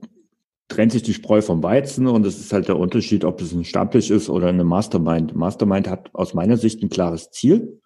[0.68, 3.64] trennt sich die Spreu vom Weizen und es ist halt der Unterschied, ob es ein
[3.64, 5.36] Stammtisch ist oder eine Mastermind.
[5.36, 7.82] Mastermind hat aus meiner Sicht ein klares Ziel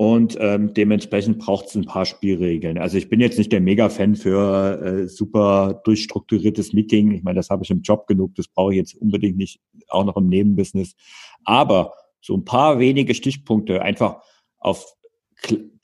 [0.00, 2.78] und ähm, dementsprechend braucht es ein paar Spielregeln.
[2.78, 7.10] Also ich bin jetzt nicht der Mega-Fan für äh, super durchstrukturiertes Meeting.
[7.10, 9.60] Ich meine, das habe ich im Job genug, das brauche ich jetzt unbedingt nicht,
[9.90, 10.96] auch noch im Nebenbusiness.
[11.44, 14.22] Aber so ein paar wenige Stichpunkte einfach
[14.56, 14.96] auf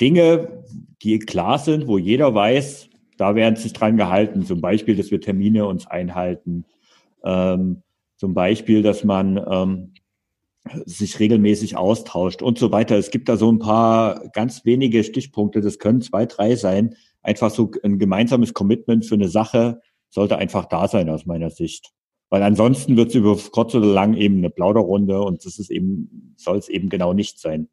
[0.01, 0.65] Dinge,
[1.03, 4.47] die klar sind, wo jeder weiß, da werden sich dran gehalten.
[4.47, 6.65] Zum Beispiel, dass wir Termine uns einhalten.
[7.23, 7.83] Ähm,
[8.17, 9.93] zum Beispiel, dass man ähm,
[10.85, 12.97] sich regelmäßig austauscht und so weiter.
[12.97, 16.95] Es gibt da so ein paar ganz wenige Stichpunkte, das können zwei, drei sein.
[17.23, 21.93] Einfach so ein gemeinsames Commitment für eine Sache sollte einfach da sein aus meiner Sicht.
[22.29, 26.35] Weil ansonsten wird es über kurz oder lang eben eine Plauderrunde und das ist eben,
[26.37, 27.69] soll es eben genau nicht sein.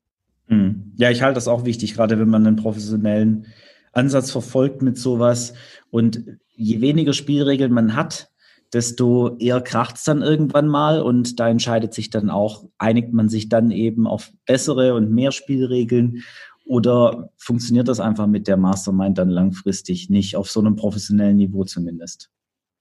[0.47, 0.93] Hm.
[0.97, 3.47] Ja, ich halte das auch wichtig, gerade wenn man einen professionellen
[3.93, 5.53] Ansatz verfolgt mit sowas.
[5.89, 6.23] Und
[6.55, 8.29] je weniger Spielregeln man hat,
[8.73, 13.29] desto eher kracht es dann irgendwann mal und da entscheidet sich dann auch, einigt man
[13.29, 16.23] sich dann eben auf bessere und mehr Spielregeln
[16.65, 21.65] oder funktioniert das einfach mit der Mastermind dann langfristig nicht, auf so einem professionellen Niveau
[21.65, 22.29] zumindest.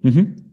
[0.01, 0.53] Mhm.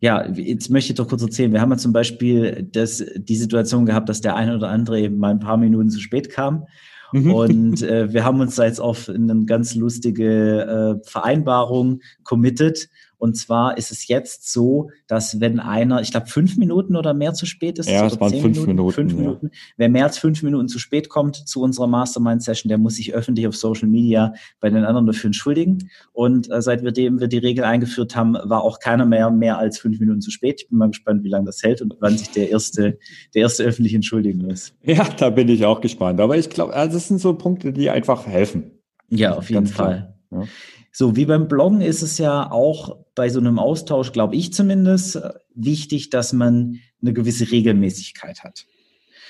[0.00, 1.52] Ja, jetzt möchte ich doch kurz erzählen.
[1.52, 5.18] Wir haben ja zum Beispiel das, die Situation gehabt, dass der eine oder andere eben
[5.18, 6.66] mal ein paar Minuten zu spät kam.
[7.12, 7.32] Mhm.
[7.32, 12.88] Und äh, wir haben uns da jetzt auf eine ganz lustige äh, Vereinbarung committed.
[13.18, 17.34] Und zwar ist es jetzt so, dass wenn einer, ich glaube, fünf Minuten oder mehr
[17.34, 19.46] zu spät ist, ja, es waren fünf Minuten, Minuten, fünf Minuten.
[19.46, 19.58] Ja.
[19.76, 23.46] wer mehr als fünf Minuten zu spät kommt zu unserer Mastermind-Session, der muss sich öffentlich
[23.46, 25.90] auf Social Media bei den anderen dafür entschuldigen.
[26.12, 29.58] Und äh, seit wir dem wir die Regel eingeführt haben, war auch keiner mehr mehr
[29.58, 30.62] als fünf Minuten zu spät.
[30.62, 32.98] Ich bin mal gespannt, wie lange das hält und wann sich der erste,
[33.34, 34.74] der erste öffentlich entschuldigen muss.
[34.82, 36.20] Ja, da bin ich auch gespannt.
[36.20, 38.70] Aber ich glaube, also das sind so Punkte, die einfach helfen.
[39.08, 40.14] Ja, auf jeden Fall.
[40.30, 40.44] Ja.
[40.92, 45.20] So, wie beim Bloggen ist es ja auch bei so einem Austausch, glaube ich zumindest,
[45.54, 48.66] wichtig, dass man eine gewisse Regelmäßigkeit hat.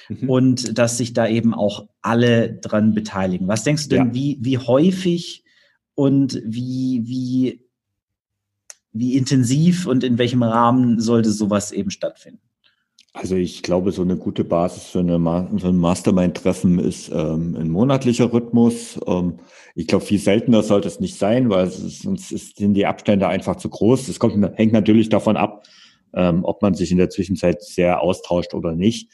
[0.09, 0.31] Mhm.
[0.31, 3.49] Und dass sich da eben auch alle dran beteiligen.
[3.49, 4.15] Was denkst du denn, ja.
[4.15, 5.45] wie, wie häufig
[5.95, 7.65] und wie, wie,
[8.93, 12.48] wie intensiv und in welchem Rahmen sollte sowas eben stattfinden?
[13.15, 15.19] Also ich glaube, so eine gute Basis für, eine
[15.59, 19.01] für ein Mastermind-Treffen ist ähm, ein monatlicher Rhythmus.
[19.07, 19.39] Ähm,
[19.75, 23.27] ich glaube, viel seltener sollte es nicht sein, weil es, sonst ist, sind die Abstände
[23.27, 24.09] einfach zu groß.
[24.09, 25.67] Es kommt, hängt natürlich davon ab,
[26.15, 29.11] ähm, ob man sich in der Zwischenzeit sehr austauscht oder nicht.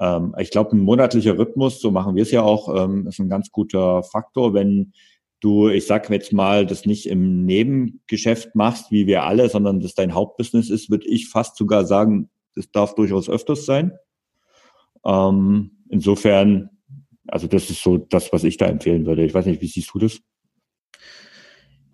[0.00, 3.28] Ähm, ich glaube, ein monatlicher Rhythmus, so machen wir es ja auch, ähm, ist ein
[3.28, 4.92] ganz guter Faktor, wenn
[5.40, 9.94] du, ich sag jetzt mal, das nicht im Nebengeschäft machst, wie wir alle, sondern das
[9.94, 13.92] dein Hauptbusiness ist, würde ich fast sogar sagen, das darf durchaus öfters sein.
[15.04, 16.70] Ähm, insofern,
[17.26, 19.24] also das ist so das, was ich da empfehlen würde.
[19.24, 20.20] Ich weiß nicht, wie siehst du das?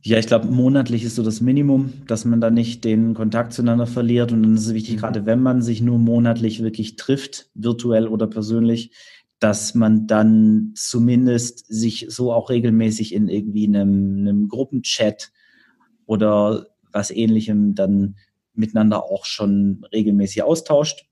[0.02, 3.86] Ja, ich glaube, monatlich ist so das Minimum, dass man da nicht den Kontakt zueinander
[3.86, 4.32] verliert.
[4.32, 5.00] Und dann ist es wichtig, mhm.
[5.00, 8.92] gerade wenn man sich nur monatlich wirklich trifft, virtuell oder persönlich,
[9.40, 15.32] dass man dann zumindest sich so auch regelmäßig in irgendwie einem, einem Gruppenchat
[16.06, 18.16] oder was ähnlichem dann
[18.54, 21.06] miteinander auch schon regelmäßig austauscht.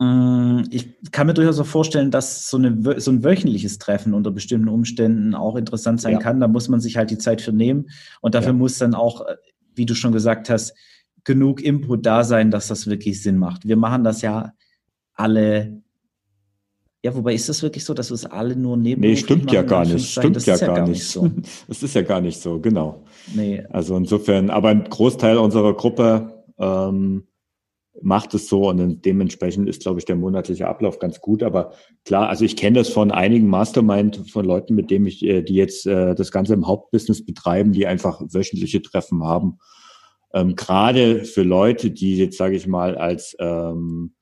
[0.00, 4.30] Mm, ich kann mir durchaus auch vorstellen, dass so, eine, so ein wöchentliches Treffen unter
[4.30, 6.18] bestimmten Umständen auch interessant sein ja.
[6.18, 6.40] kann.
[6.40, 7.90] Da muss man sich halt die Zeit für nehmen.
[8.22, 8.58] Und dafür ja.
[8.58, 9.36] muss dann auch, äh,
[9.74, 10.74] wie du schon gesagt hast,
[11.24, 13.68] genug Input da sein, dass das wirklich Sinn macht.
[13.68, 14.54] Wir machen das ja
[15.14, 15.82] alle.
[17.02, 19.02] Ja, wobei ist das wirklich so, dass wir es alle nur neben.
[19.02, 20.12] Nee, stimmt ja gar nicht.
[20.12, 20.98] Stimmt ja, ja, gar, nicht.
[20.98, 21.30] nicht so.
[21.68, 23.04] Es ist ja gar nicht so, genau.
[23.34, 23.64] Nee.
[23.70, 27.26] Also insofern, aber ein Großteil unserer Gruppe ähm,
[28.02, 31.42] macht es so und dementsprechend ist, glaube ich, der monatliche Ablauf ganz gut.
[31.42, 31.72] Aber
[32.04, 35.54] klar, also ich kenne das von einigen Mastermind, von Leuten, mit denen ich, äh, die
[35.54, 39.58] jetzt äh, das Ganze im Hauptbusiness betreiben, die einfach wöchentliche Treffen haben.
[40.32, 44.14] Ähm, Gerade für Leute, die jetzt, sage ich mal, als ähm,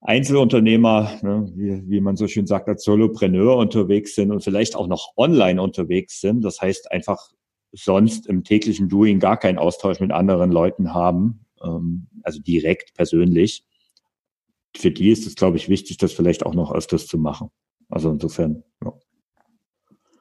[0.00, 4.86] Einzelunternehmer, ne, wie, wie man so schön sagt, als Solopreneur unterwegs sind und vielleicht auch
[4.86, 6.42] noch online unterwegs sind.
[6.42, 7.30] Das heißt einfach
[7.72, 13.64] sonst im täglichen Doing gar keinen Austausch mit anderen Leuten haben, ähm, also direkt persönlich.
[14.76, 17.50] Für die ist es, glaube ich, wichtig, das vielleicht auch noch öfters zu machen.
[17.88, 18.92] Also insofern, ja.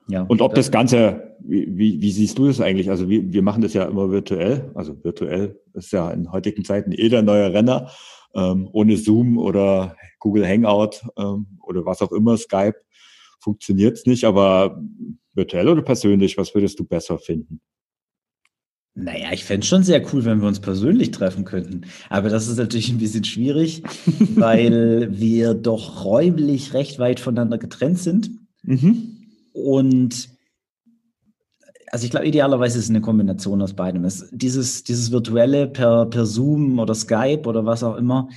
[0.10, 2.90] Ja, und ob das Ganze, wie, wie, wie siehst du das eigentlich?
[2.90, 4.72] Also wir, wir machen das ja immer virtuell.
[4.74, 7.92] Also virtuell ist ja in heutigen Zeiten eh der neue Renner.
[8.34, 12.76] Ähm, ohne Zoom oder Google Hangout ähm, oder was auch immer, Skype,
[13.40, 14.24] funktioniert es nicht.
[14.24, 14.82] Aber
[15.40, 16.38] Virtuell oder persönlich?
[16.38, 17.62] Was würdest du besser finden?
[18.96, 21.82] Naja, ich fände es schon sehr cool, wenn wir uns persönlich treffen könnten.
[22.10, 23.84] Aber das ist natürlich ein bisschen schwierig,
[24.36, 28.30] weil wir doch räumlich recht weit voneinander getrennt sind.
[28.64, 29.28] Mhm.
[29.54, 30.30] Und
[31.92, 34.04] also ich glaube, idealerweise ist es eine Kombination aus beidem.
[34.06, 38.30] Es, dieses, dieses virtuelle per, per Zoom oder Skype oder was auch immer,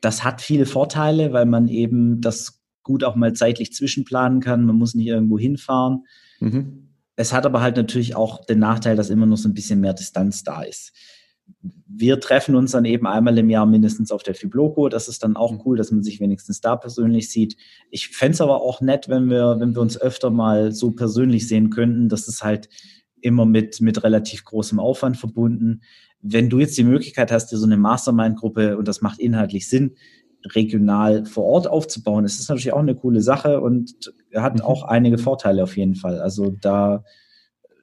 [0.00, 4.66] das hat viele Vorteile, weil man eben das gut auch mal zeitlich zwischenplanen kann.
[4.66, 6.04] Man muss nicht irgendwo hinfahren.
[6.40, 6.88] Mhm.
[7.16, 9.94] Es hat aber halt natürlich auch den Nachteil, dass immer noch so ein bisschen mehr
[9.94, 10.92] Distanz da ist.
[11.86, 14.88] Wir treffen uns dann eben einmal im Jahr mindestens auf der Fibloco.
[14.88, 15.62] Das ist dann auch mhm.
[15.64, 17.56] cool, dass man sich wenigstens da persönlich sieht.
[17.90, 21.48] Ich fände es aber auch nett, wenn wir, wenn wir uns öfter mal so persönlich
[21.48, 22.08] sehen könnten.
[22.08, 22.68] Das ist halt
[23.20, 25.80] immer mit, mit relativ großem Aufwand verbunden.
[26.20, 29.96] Wenn du jetzt die Möglichkeit hast, dir so eine Mastermind-Gruppe und das macht inhaltlich Sinn,
[30.44, 32.24] regional vor Ort aufzubauen.
[32.24, 33.94] Es ist natürlich auch eine coole Sache und
[34.34, 34.62] hat mhm.
[34.62, 36.20] auch einige Vorteile auf jeden Fall.
[36.20, 37.04] Also da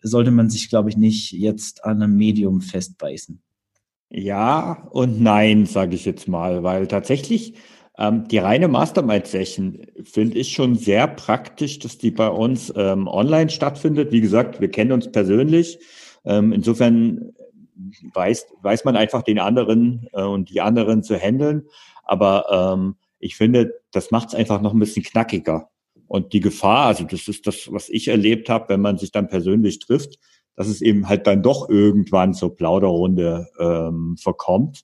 [0.01, 3.41] sollte man sich, glaube ich, nicht jetzt an einem Medium festbeißen.
[4.09, 7.55] Ja und nein, sage ich jetzt mal, weil tatsächlich
[7.97, 13.49] ähm, die reine Mastermind-Session finde ich schon sehr praktisch, dass die bei uns ähm, online
[13.49, 14.11] stattfindet.
[14.11, 15.79] Wie gesagt, wir kennen uns persönlich.
[16.25, 17.33] Ähm, insofern
[18.13, 21.63] weiß, weiß man einfach den anderen äh, und die anderen zu handeln.
[22.03, 25.69] Aber ähm, ich finde, das macht es einfach noch ein bisschen knackiger.
[26.07, 29.27] Und die Gefahr, also das ist das, was ich erlebt habe, wenn man sich dann
[29.27, 30.19] persönlich trifft,
[30.55, 34.83] dass es eben halt dann doch irgendwann zur Plauderrunde ähm, verkommt.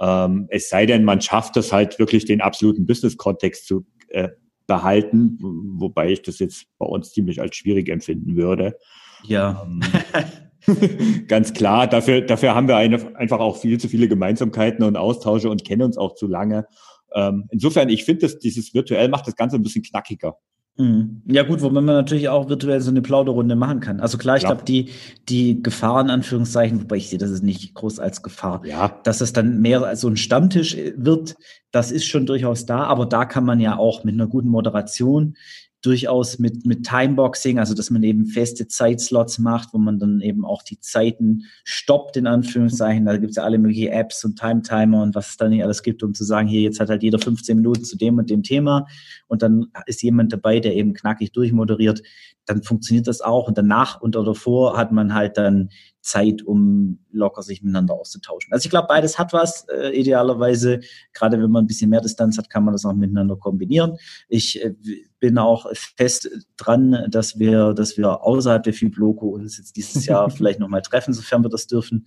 [0.00, 4.30] Ähm, es sei denn, man schafft es halt wirklich, den absoluten Business-Kontext zu, äh,
[4.66, 5.38] behalten,
[5.78, 8.78] wobei ich das jetzt bei uns ziemlich als schwierig empfinden würde.
[9.24, 9.62] Ja.
[9.64, 9.82] Ähm,
[11.28, 15.50] ganz klar, dafür, dafür haben wir eine, einfach auch viel zu viele Gemeinsamkeiten und Austausche
[15.50, 16.66] und kennen uns auch zu lange.
[17.14, 20.36] Ähm, insofern, ich finde, dass dieses virtuell macht das Ganze ein bisschen knackiger.
[20.76, 21.22] Mhm.
[21.26, 24.00] Ja gut, wobei man natürlich auch virtuell so eine Plauderrunde machen kann.
[24.00, 24.48] Also klar, ich ja.
[24.48, 24.90] glaube, die,
[25.28, 29.00] die Gefahr in Anführungszeichen, wobei ich sehe das ist nicht groß als Gefahr, ja.
[29.04, 31.36] dass es dann mehr als so ein Stammtisch wird,
[31.70, 35.36] das ist schon durchaus da, aber da kann man ja auch mit einer guten Moderation
[35.84, 40.44] durchaus mit, mit Timeboxing, also dass man eben feste Zeitslots macht, wo man dann eben
[40.44, 43.04] auch die Zeiten stoppt, in Anführungszeichen.
[43.04, 45.82] Da gibt es ja alle möglichen Apps und Time-Timer und was es da nicht alles
[45.82, 48.42] gibt, um zu sagen, hier, jetzt hat halt jeder 15 Minuten zu dem und dem
[48.42, 48.86] Thema
[49.26, 52.02] und dann ist jemand dabei, der eben knackig durchmoderiert.
[52.46, 55.70] Dann funktioniert das auch und danach und davor hat man halt dann
[56.04, 58.52] Zeit, um locker sich miteinander auszutauschen.
[58.52, 59.66] Also ich glaube, beides hat was.
[59.68, 60.80] Äh, idealerweise,
[61.14, 63.96] gerade wenn man ein bisschen mehr Distanz hat, kann man das auch miteinander kombinieren.
[64.28, 64.74] Ich äh,
[65.24, 65.64] bin auch
[65.96, 70.82] fest dran, dass wir, dass wir außerhalb der Fibloco uns jetzt dieses Jahr vielleicht nochmal
[70.82, 72.06] treffen, sofern wir das dürfen.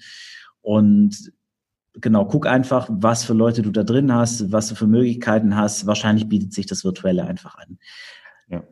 [0.62, 1.34] Und
[1.94, 5.88] genau, guck einfach, was für Leute du da drin hast, was du für Möglichkeiten hast.
[5.88, 7.80] Wahrscheinlich bietet sich das Virtuelle einfach an.
[8.50, 8.64] Ja.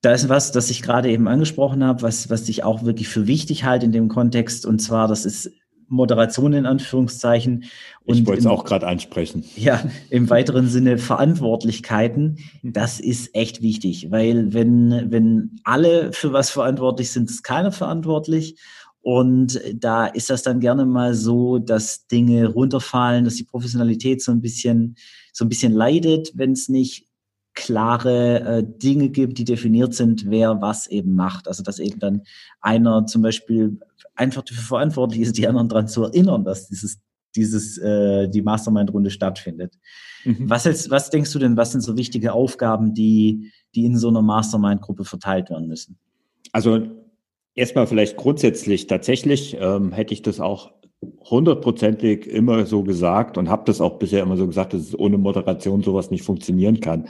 [0.00, 3.28] Da ist was, das ich gerade eben angesprochen habe, was, was ich auch wirklich für
[3.28, 4.66] wichtig halte in dem Kontext.
[4.66, 5.52] Und zwar, das ist
[5.90, 7.64] Moderation in Anführungszeichen.
[8.04, 9.44] Und ich wollte es auch gerade ansprechen.
[9.56, 12.38] Ja, im weiteren Sinne Verantwortlichkeiten.
[12.62, 18.56] Das ist echt wichtig, weil wenn, wenn alle für was verantwortlich sind, ist keiner verantwortlich.
[19.02, 24.30] Und da ist das dann gerne mal so, dass Dinge runterfallen, dass die Professionalität so
[24.30, 24.96] ein bisschen,
[25.32, 27.06] so ein bisschen leidet, wenn es nicht
[27.54, 31.48] klare äh, Dinge gibt, die definiert sind, wer was eben macht.
[31.48, 32.22] Also dass eben dann
[32.60, 33.80] einer zum Beispiel
[34.14, 37.00] einfach dafür verantwortlich ist, die anderen daran zu erinnern, dass dieses
[37.36, 39.74] dieses äh, die Mastermind-Runde stattfindet.
[40.24, 40.50] Mhm.
[40.50, 44.08] Was, jetzt, was denkst du denn, was sind so wichtige Aufgaben, die, die in so
[44.08, 45.98] einer Mastermind-Gruppe verteilt werden müssen?
[46.52, 46.88] Also
[47.54, 50.72] erstmal vielleicht grundsätzlich, tatsächlich ähm, hätte ich das auch
[51.30, 55.16] hundertprozentig immer so gesagt und habe das auch bisher immer so gesagt, dass es ohne
[55.16, 57.08] Moderation sowas nicht funktionieren kann.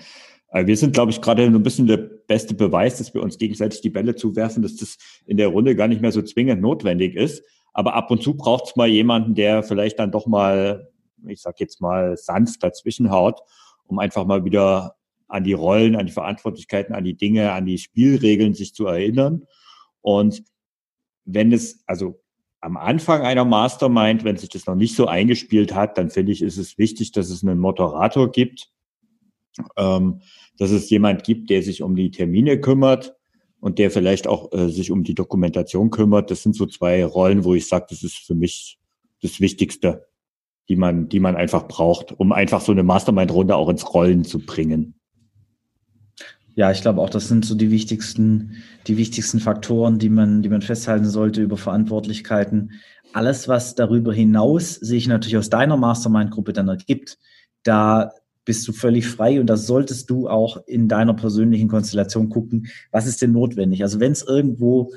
[0.51, 3.81] Äh, wir sind, glaube ich, gerade ein bisschen der beste Beweis, dass wir uns gegenseitig
[3.81, 7.43] die Bälle zuwerfen, dass das in der Runde gar nicht mehr so zwingend notwendig ist.
[7.73, 10.91] Aber ab und zu braucht es mal jemanden, der vielleicht dann doch mal,
[11.27, 13.41] ich sag jetzt mal, sanft dazwischen haut,
[13.85, 14.97] um einfach mal wieder
[15.29, 19.47] an die Rollen, an die Verantwortlichkeiten, an die Dinge, an die Spielregeln sich zu erinnern.
[20.01, 20.43] Und
[21.25, 22.21] wenn es, also
[22.61, 26.43] am Anfang einer Mastermind, wenn sich das noch nicht so eingespielt hat, dann finde ich,
[26.43, 28.71] ist es wichtig, dass es einen Moderator gibt,
[29.77, 30.21] ähm,
[30.59, 33.15] dass es jemand gibt, der sich um die Termine kümmert
[33.61, 36.31] und der vielleicht auch äh, sich um die Dokumentation kümmert.
[36.31, 38.79] Das sind so zwei Rollen, wo ich sage, das ist für mich
[39.23, 40.07] das Wichtigste,
[40.69, 44.39] die man, die man einfach braucht, um einfach so eine Mastermind-Runde auch ins Rollen zu
[44.39, 44.95] bringen.
[46.57, 50.49] Ja, ich glaube auch, das sind so die wichtigsten, die wichtigsten Faktoren, die man, die
[50.49, 52.73] man festhalten sollte über Verantwortlichkeiten.
[53.13, 57.19] Alles, was darüber hinaus sich natürlich aus deiner Mastermind-Gruppe dann ergibt,
[57.63, 58.13] da
[58.45, 63.07] bist du völlig frei und da solltest du auch in deiner persönlichen Konstellation gucken, was
[63.07, 63.83] ist denn notwendig.
[63.83, 64.93] Also wenn es irgendwo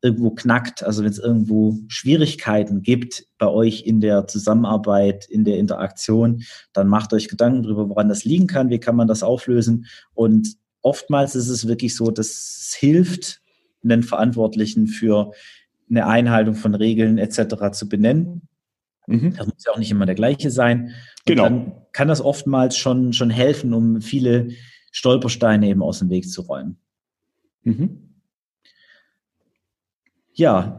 [0.00, 5.58] irgendwo knackt, also wenn es irgendwo Schwierigkeiten gibt bei euch in der Zusammenarbeit, in der
[5.58, 9.86] Interaktion, dann macht euch Gedanken darüber, woran das liegen kann, wie kann man das auflösen.
[10.14, 13.40] Und oftmals ist es wirklich so, dass es hilft,
[13.82, 15.32] einen Verantwortlichen für
[15.90, 17.72] eine Einhaltung von Regeln etc.
[17.72, 18.47] zu benennen.
[19.08, 19.34] Mhm.
[19.36, 20.94] Das muss ja auch nicht immer der gleiche sein.
[21.24, 21.44] Genau.
[21.44, 24.48] dann kann das oftmals schon, schon helfen, um viele
[24.92, 26.78] Stolpersteine eben aus dem Weg zu räumen.
[27.62, 28.20] Mhm.
[30.34, 30.78] Ja,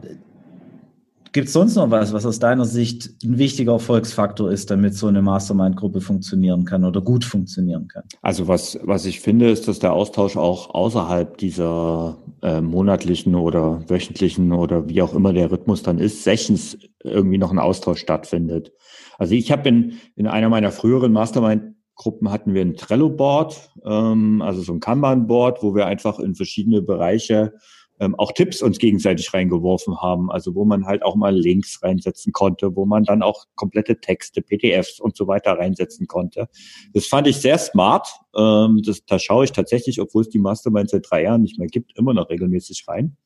[1.32, 5.06] Gibt es sonst noch was, was aus deiner Sicht ein wichtiger Erfolgsfaktor ist, damit so
[5.06, 8.02] eine Mastermind-Gruppe funktionieren kann oder gut funktionieren kann?
[8.20, 13.88] Also was, was ich finde, ist, dass der Austausch auch außerhalb dieser äh, monatlichen oder
[13.88, 18.72] wöchentlichen oder wie auch immer der Rhythmus dann ist, Sessions irgendwie noch ein Austausch stattfindet.
[19.16, 24.62] Also ich habe in, in einer meiner früheren Mastermind-Gruppen hatten wir ein Trello-Board, ähm, also
[24.62, 27.52] so ein Kanban-Board, wo wir einfach in verschiedene Bereiche
[28.00, 32.32] ähm, auch Tipps uns gegenseitig reingeworfen haben, also wo man halt auch mal Links reinsetzen
[32.32, 36.48] konnte, wo man dann auch komplette Texte, PDFs und so weiter reinsetzen konnte.
[36.94, 38.08] Das fand ich sehr smart.
[38.34, 41.68] Ähm, das, da schaue ich tatsächlich, obwohl es die Mastermind seit drei Jahren nicht mehr
[41.68, 43.16] gibt, immer noch regelmäßig rein,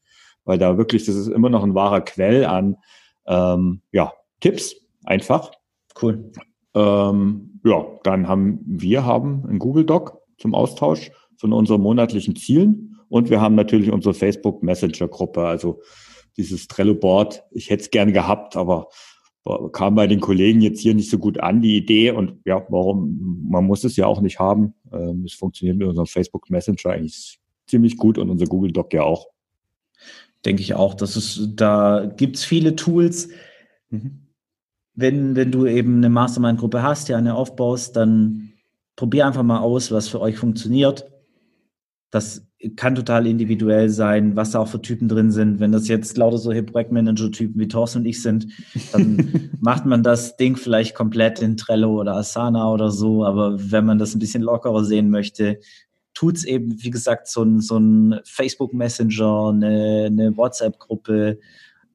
[0.45, 2.77] weil da wirklich, das ist immer noch ein wahrer Quell an
[3.27, 5.53] ähm, ja, Tipps, einfach.
[6.01, 6.33] Cool.
[6.75, 12.94] Ähm, ja, dann haben wir haben einen Google Doc zum Austausch von unseren monatlichen Zielen
[13.09, 15.81] und wir haben natürlich unsere Facebook Messenger Gruppe, also
[16.37, 17.45] dieses Trello Board.
[17.51, 18.89] Ich hätte es gern gehabt, aber
[19.73, 22.11] kam bei den Kollegen jetzt hier nicht so gut an, die Idee.
[22.13, 23.47] Und ja, warum?
[23.49, 24.75] Man muss es ja auch nicht haben.
[24.91, 29.03] Ähm, es funktioniert mit unserem Facebook Messenger eigentlich ziemlich gut und unser Google Doc ja
[29.03, 29.29] auch.
[30.45, 30.95] Denke ich auch.
[30.95, 33.29] Das ist, da gibt's viele Tools.
[33.91, 34.21] Mhm.
[34.95, 38.53] Wenn, wenn du eben eine Mastermind-Gruppe hast, ja eine aufbaust, dann
[38.97, 41.11] probier einfach mal aus, was für euch funktioniert.
[42.15, 42.47] Das
[42.77, 45.59] kann total individuell sein, was da auch für Typen drin sind.
[45.59, 48.47] Wenn das jetzt lauter solche Projektmanager-Typen wie Thorsten und ich sind,
[48.93, 53.25] dann macht man das Ding vielleicht komplett in Trello oder Asana oder so.
[53.25, 55.59] Aber wenn man das ein bisschen lockerer sehen möchte,
[56.15, 61.41] tut's eben, wie gesagt, so ein, so ein Facebook Messenger, eine, eine WhatsApp-Gruppe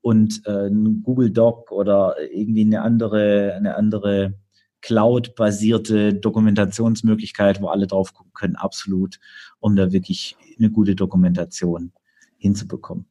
[0.01, 4.34] und äh, ein Google Doc oder irgendwie eine andere, eine andere
[4.82, 9.20] Cloud-basierte Dokumentationsmöglichkeit, wo alle drauf gucken können, absolut,
[9.60, 11.91] um da wirklich eine gute Dokumentation
[12.38, 13.05] hinzubekommen.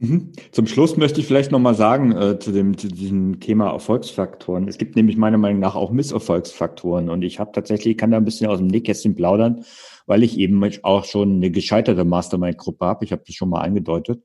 [0.00, 0.30] Mhm.
[0.52, 4.68] Zum Schluss möchte ich vielleicht nochmal sagen äh, zu, dem, zu diesem Thema Erfolgsfaktoren.
[4.68, 8.24] Es gibt nämlich meiner Meinung nach auch Misserfolgsfaktoren und ich habe tatsächlich, kann da ein
[8.24, 9.64] bisschen aus dem Nähkästchen plaudern,
[10.06, 13.04] weil ich eben auch schon eine gescheiterte Mastermind-Gruppe habe.
[13.04, 14.22] Ich habe das schon mal angedeutet.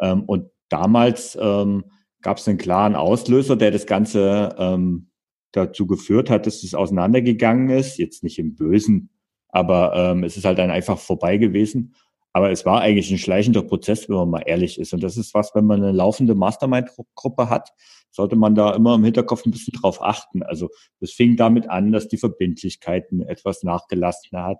[0.00, 1.84] Ähm, und damals ähm,
[2.22, 5.10] gab es einen klaren Auslöser, der das Ganze ähm,
[5.52, 7.98] dazu geführt hat, dass es auseinandergegangen ist.
[7.98, 9.10] Jetzt nicht im Bösen,
[9.52, 11.94] aber ähm, es ist halt dann einfach vorbei gewesen.
[12.32, 14.92] Aber es war eigentlich ein schleichender Prozess, wenn man mal ehrlich ist.
[14.92, 17.70] Und das ist was, wenn man eine laufende Mastermind-Gruppe hat,
[18.12, 20.42] sollte man da immer im Hinterkopf ein bisschen drauf achten.
[20.44, 20.68] Also
[21.00, 24.58] es fing damit an, dass die Verbindlichkeiten etwas nachgelassen hat,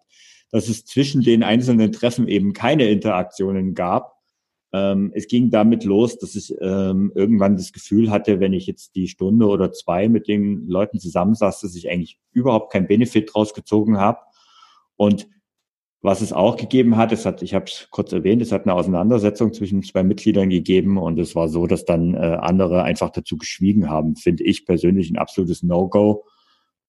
[0.51, 4.21] dass es zwischen den einzelnen Treffen eben keine Interaktionen gab
[4.73, 8.95] ähm, es ging damit los, dass ich ähm, irgendwann das Gefühl hatte, wenn ich jetzt
[8.95, 13.53] die Stunde oder zwei mit den Leuten zusammensaß, dass ich eigentlich überhaupt keinen Benefit draus
[13.53, 14.21] gezogen habe.
[15.01, 15.29] Und
[16.03, 18.75] was es auch gegeben hat, es hat, ich habe es kurz erwähnt, es hat eine
[18.75, 23.39] Auseinandersetzung zwischen zwei Mitgliedern gegeben und es war so, dass dann äh, andere einfach dazu
[23.39, 24.15] geschwiegen haben.
[24.17, 26.27] Finde ich persönlich ein absolutes No-Go.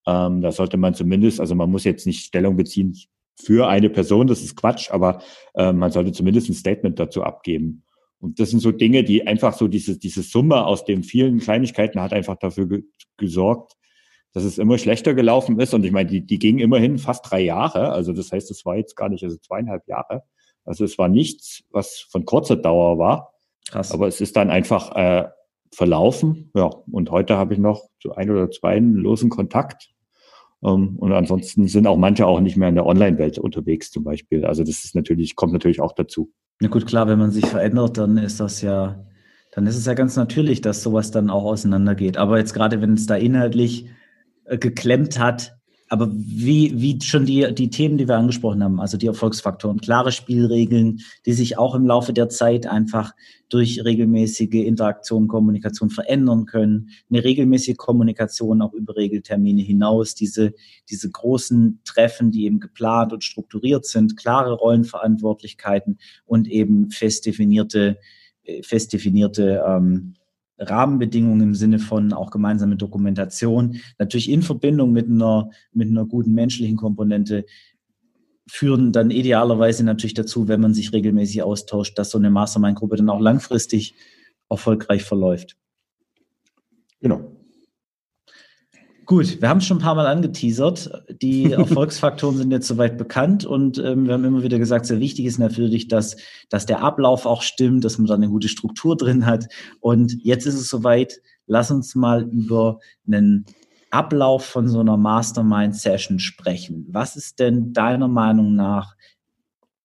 [0.06, 2.98] Ähm, da sollte man zumindest, also man muss jetzt nicht Stellung beziehen
[3.42, 5.22] für eine Person, das ist Quatsch, aber
[5.54, 7.86] äh, man sollte zumindest ein Statement dazu abgeben.
[8.20, 12.02] Und das sind so Dinge, die einfach so diese, diese Summe aus den vielen Kleinigkeiten
[12.02, 12.84] hat einfach dafür ge
[13.16, 13.78] gesorgt,
[14.34, 15.74] dass es immer schlechter gelaufen ist.
[15.74, 17.92] Und ich meine, die, die ging immerhin fast drei Jahre.
[17.92, 20.24] Also das heißt, es war jetzt gar nicht, also zweieinhalb Jahre.
[20.66, 23.34] Also es war nichts, was von kurzer Dauer war.
[23.70, 23.92] Krass.
[23.92, 25.28] Aber es ist dann einfach äh,
[25.74, 26.52] verlaufen.
[26.56, 29.90] Ja, und heute habe ich noch zu ein oder zwei losen Kontakt.
[30.64, 34.46] Ähm, und ansonsten sind auch manche auch nicht mehr in der Online-Welt unterwegs zum Beispiel.
[34.46, 36.32] Also das ist natürlich, kommt natürlich auch dazu.
[36.60, 39.04] Na gut, klar, wenn man sich verändert, dann ist das ja,
[39.52, 42.18] dann ist es ja ganz natürlich, dass sowas dann auch auseinandergeht.
[42.18, 43.88] Aber jetzt gerade, wenn es da inhaltlich
[44.46, 45.54] äh, geklemmt hat,
[45.92, 50.14] aber wie, wie schon die, die Themen, die wir angesprochen haben, also die Erfolgsfaktoren, klare
[50.14, 53.12] Spielregeln, die sich auch im Laufe der Zeit einfach
[53.50, 60.54] durch regelmäßige Interaktion, Kommunikation verändern können, eine regelmäßige Kommunikation auch über Regeltermine hinaus, diese,
[60.90, 67.98] diese großen Treffen, die eben geplant und strukturiert sind, klare Rollenverantwortlichkeiten und eben fest definierte,
[68.44, 70.14] äh, fest definierte ähm,
[70.62, 76.34] Rahmenbedingungen im Sinne von auch gemeinsame Dokumentation, natürlich in Verbindung mit einer, mit einer guten
[76.34, 77.46] menschlichen Komponente,
[78.48, 83.10] führen dann idealerweise natürlich dazu, wenn man sich regelmäßig austauscht, dass so eine Mastermind-Gruppe dann
[83.10, 83.96] auch langfristig
[84.50, 85.58] erfolgreich verläuft.
[87.00, 87.41] Genau.
[89.12, 90.90] Gut, wir haben es schon ein paar Mal angeteasert.
[91.22, 95.26] Die Erfolgsfaktoren sind jetzt soweit bekannt und ähm, wir haben immer wieder gesagt, sehr wichtig
[95.26, 96.16] ist natürlich, dass,
[96.48, 99.50] dass der Ablauf auch stimmt, dass man da eine gute Struktur drin hat.
[99.82, 101.20] Und jetzt ist es soweit.
[101.46, 103.46] Lass uns mal über einen
[103.90, 106.86] Ablauf von so einer Mastermind-Session sprechen.
[106.88, 108.96] Was ist denn deiner Meinung nach,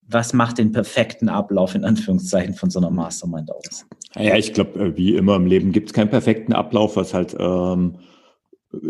[0.03, 3.87] was macht den perfekten Ablauf in Anführungszeichen von so einer Mastermind aus?
[4.15, 7.35] Ja, ich glaube, äh, wie immer im Leben gibt es keinen perfekten Ablauf, was halt
[7.37, 7.97] ähm,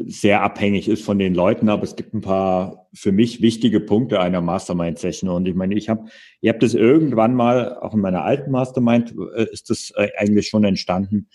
[0.06, 4.20] sehr abhängig ist von den Leuten, aber es gibt ein paar für mich wichtige Punkte
[4.20, 5.30] einer Mastermind-Session.
[5.30, 6.06] Und ich meine, ich habe,
[6.40, 10.48] ihr habt das irgendwann mal, auch in meiner alten Mastermind äh, ist das äh, eigentlich
[10.48, 11.28] schon entstanden.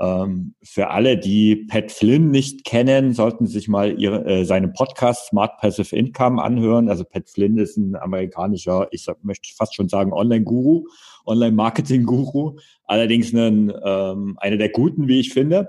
[0.00, 5.28] Ähm, für alle, die Pat Flynn nicht kennen, sollten sich mal ihre, äh, seinen Podcast
[5.28, 6.88] Smart Passive Income anhören.
[6.88, 10.86] Also Pat Flynn ist ein amerikanischer, ich möchte fast schon sagen, Online-Guru,
[11.26, 12.56] Online-Marketing-Guru.
[12.84, 15.68] Allerdings ein, ähm, einer der guten, wie ich finde.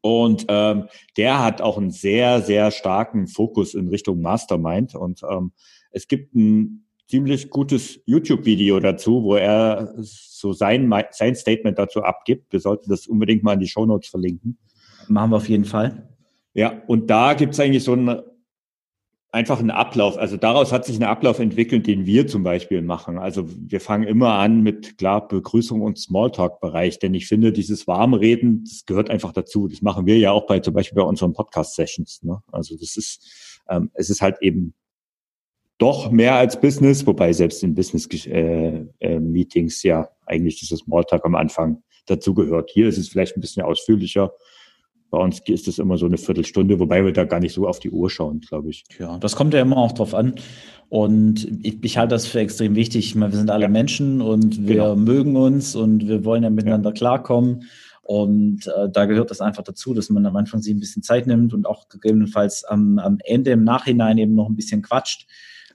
[0.00, 4.94] Und ähm, der hat auch einen sehr, sehr starken Fokus in Richtung Mastermind.
[4.94, 5.52] Und ähm,
[5.90, 12.52] es gibt ein ziemlich gutes YouTube-Video dazu, wo er so sein, sein Statement dazu abgibt.
[12.52, 14.58] Wir sollten das unbedingt mal in die Show Notes verlinken.
[15.08, 16.08] Machen wir auf jeden Fall.
[16.54, 18.20] Ja, und da gibt es eigentlich so ein
[19.32, 20.18] einfach ein Ablauf.
[20.18, 23.18] Also daraus hat sich ein Ablauf entwickelt, den wir zum Beispiel machen.
[23.18, 28.64] Also wir fangen immer an mit klar Begrüßung und Smalltalk-Bereich, denn ich finde, dieses Warmreden,
[28.64, 29.68] das gehört einfach dazu.
[29.68, 32.24] Das machen wir ja auch bei zum Beispiel bei unseren Podcast-Sessions.
[32.24, 32.42] Ne?
[32.52, 34.74] Also das ist, ähm, es ist halt eben
[35.78, 41.36] doch mehr als Business, wobei selbst in Business-Meetings äh, äh, ja eigentlich dieses Smalltalk am
[41.36, 42.70] Anfang dazu gehört.
[42.70, 44.32] Hier ist es vielleicht ein bisschen ausführlicher,
[45.12, 47.78] bei uns ist es immer so eine Viertelstunde, wobei wir da gar nicht so auf
[47.78, 48.84] die Uhr schauen, glaube ich.
[48.98, 50.36] Ja, das kommt ja immer auch drauf an.
[50.88, 53.14] Und ich, ich halte das für extrem wichtig.
[53.14, 53.68] Meine, wir sind alle ja.
[53.68, 54.96] Menschen und wir genau.
[54.96, 56.94] mögen uns und wir wollen ja miteinander ja.
[56.94, 57.64] klarkommen.
[58.00, 61.26] Und äh, da gehört das einfach dazu, dass man am Anfang sich ein bisschen Zeit
[61.26, 65.26] nimmt und auch gegebenenfalls am, am Ende im Nachhinein eben noch ein bisschen quatscht.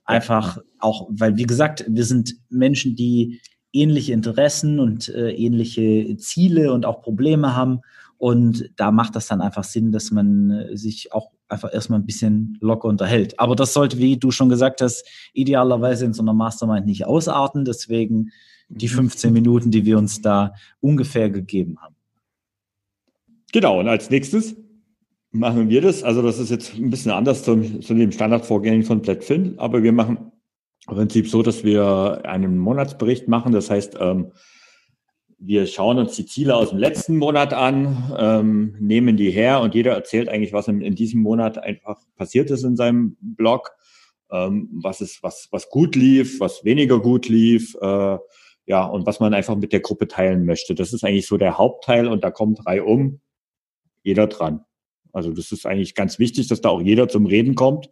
[0.04, 3.40] Einfach auch, weil wie gesagt, wir sind Menschen, die
[3.72, 7.82] ähnliche Interessen und äh, ähnliche Ziele und auch Probleme haben.
[8.18, 12.06] Und da macht das dann einfach Sinn, dass man äh, sich auch einfach erstmal ein
[12.06, 13.40] bisschen locker unterhält.
[13.40, 17.64] Aber das sollte, wie du schon gesagt hast, idealerweise in so einer Mastermind nicht ausarten.
[17.64, 18.32] Deswegen
[18.70, 19.34] die 15 mhm.
[19.34, 21.96] Minuten, die wir uns da ungefähr gegeben haben.
[23.54, 24.56] Genau, und als nächstes
[25.32, 26.04] machen wir das.
[26.04, 29.94] Also das ist jetzt ein bisschen anders zu, zu dem Standardvorgehen von Platfin, aber wir
[29.94, 30.32] machen
[30.88, 33.54] im Prinzip so, dass wir einen Monatsbericht machen.
[33.54, 34.32] Das heißt, ähm,
[35.40, 39.76] wir schauen uns die Ziele aus dem letzten Monat an, ähm, nehmen die her und
[39.76, 43.72] jeder erzählt eigentlich, was in, in diesem Monat einfach passiert ist in seinem Blog,
[44.32, 48.18] ähm, was ist, was, was gut lief, was weniger gut lief, äh,
[48.66, 50.76] ja, und was man einfach mit der Gruppe teilen möchte.
[50.76, 53.22] Das ist eigentlich so der Hauptteil und da kommen drei um,
[54.04, 54.66] jeder dran.
[55.14, 57.90] Also das ist eigentlich ganz wichtig, dass da auch jeder zum Reden kommt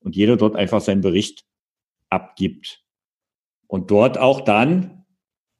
[0.00, 1.44] und jeder dort einfach seinen Bericht
[2.10, 2.84] abgibt.
[3.66, 4.99] Und dort auch dann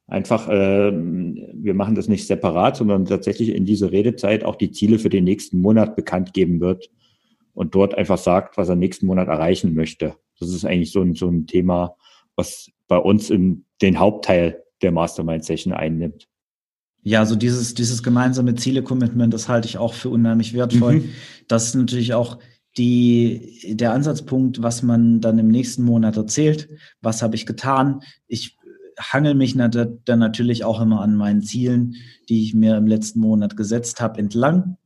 [0.07, 4.99] einfach, äh, wir machen das nicht separat, sondern tatsächlich in dieser Redezeit auch die Ziele
[4.99, 6.89] für den nächsten Monat bekannt geben wird
[7.53, 10.15] und dort einfach sagt, was er nächsten Monat erreichen möchte.
[10.39, 11.95] Das ist eigentlich so ein, so ein Thema,
[12.35, 16.27] was bei uns in den Hauptteil der Mastermind-Session einnimmt.
[17.03, 20.99] Ja, so dieses, dieses gemeinsame Ziele-Commitment, das halte ich auch für unheimlich wertvoll.
[20.99, 21.09] Mhm.
[21.47, 22.37] Das ist natürlich auch
[22.77, 26.69] die, der Ansatzpunkt, was man dann im nächsten Monat erzählt.
[27.01, 28.01] Was habe ich getan?
[28.27, 28.57] Ich
[28.99, 31.95] hangel mich dann natürlich auch immer an meinen Zielen,
[32.29, 34.77] die ich mir im letzten Monat gesetzt habe, entlang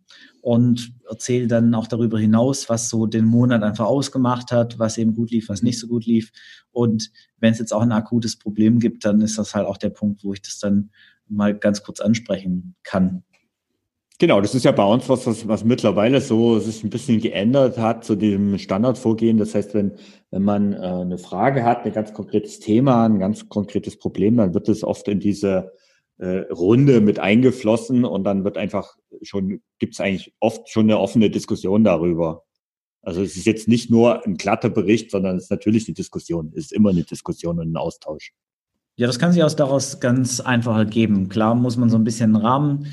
[0.41, 5.15] und erzähle dann auch darüber hinaus, was so den Monat einfach ausgemacht hat, was eben
[5.15, 6.31] gut lief, was nicht so gut lief.
[6.71, 9.89] Und wenn es jetzt auch ein akutes Problem gibt, dann ist das halt auch der
[9.89, 10.91] Punkt, wo ich das dann
[11.27, 13.23] mal ganz kurz ansprechen kann.
[14.17, 17.77] Genau, das ist ja bei uns was, was, was mittlerweile so sich ein bisschen geändert
[17.77, 19.37] hat zu dem Standardvorgehen.
[19.37, 19.97] Das heißt, wenn,
[20.31, 24.53] wenn man äh, eine Frage hat, ein ganz konkretes Thema, ein ganz konkretes Problem, dann
[24.53, 25.73] wird es oft in diese
[26.17, 30.99] äh, Runde mit eingeflossen und dann wird einfach schon, gibt es eigentlich oft schon eine
[30.99, 32.43] offene Diskussion darüber.
[33.01, 36.53] Also es ist jetzt nicht nur ein glatter Bericht, sondern es ist natürlich eine Diskussion.
[36.55, 38.33] Es ist immer eine Diskussion und ein Austausch.
[38.97, 41.27] Ja, das kann sich aus daraus ganz einfach ergeben.
[41.27, 42.87] Klar muss man so ein bisschen einen Rahmen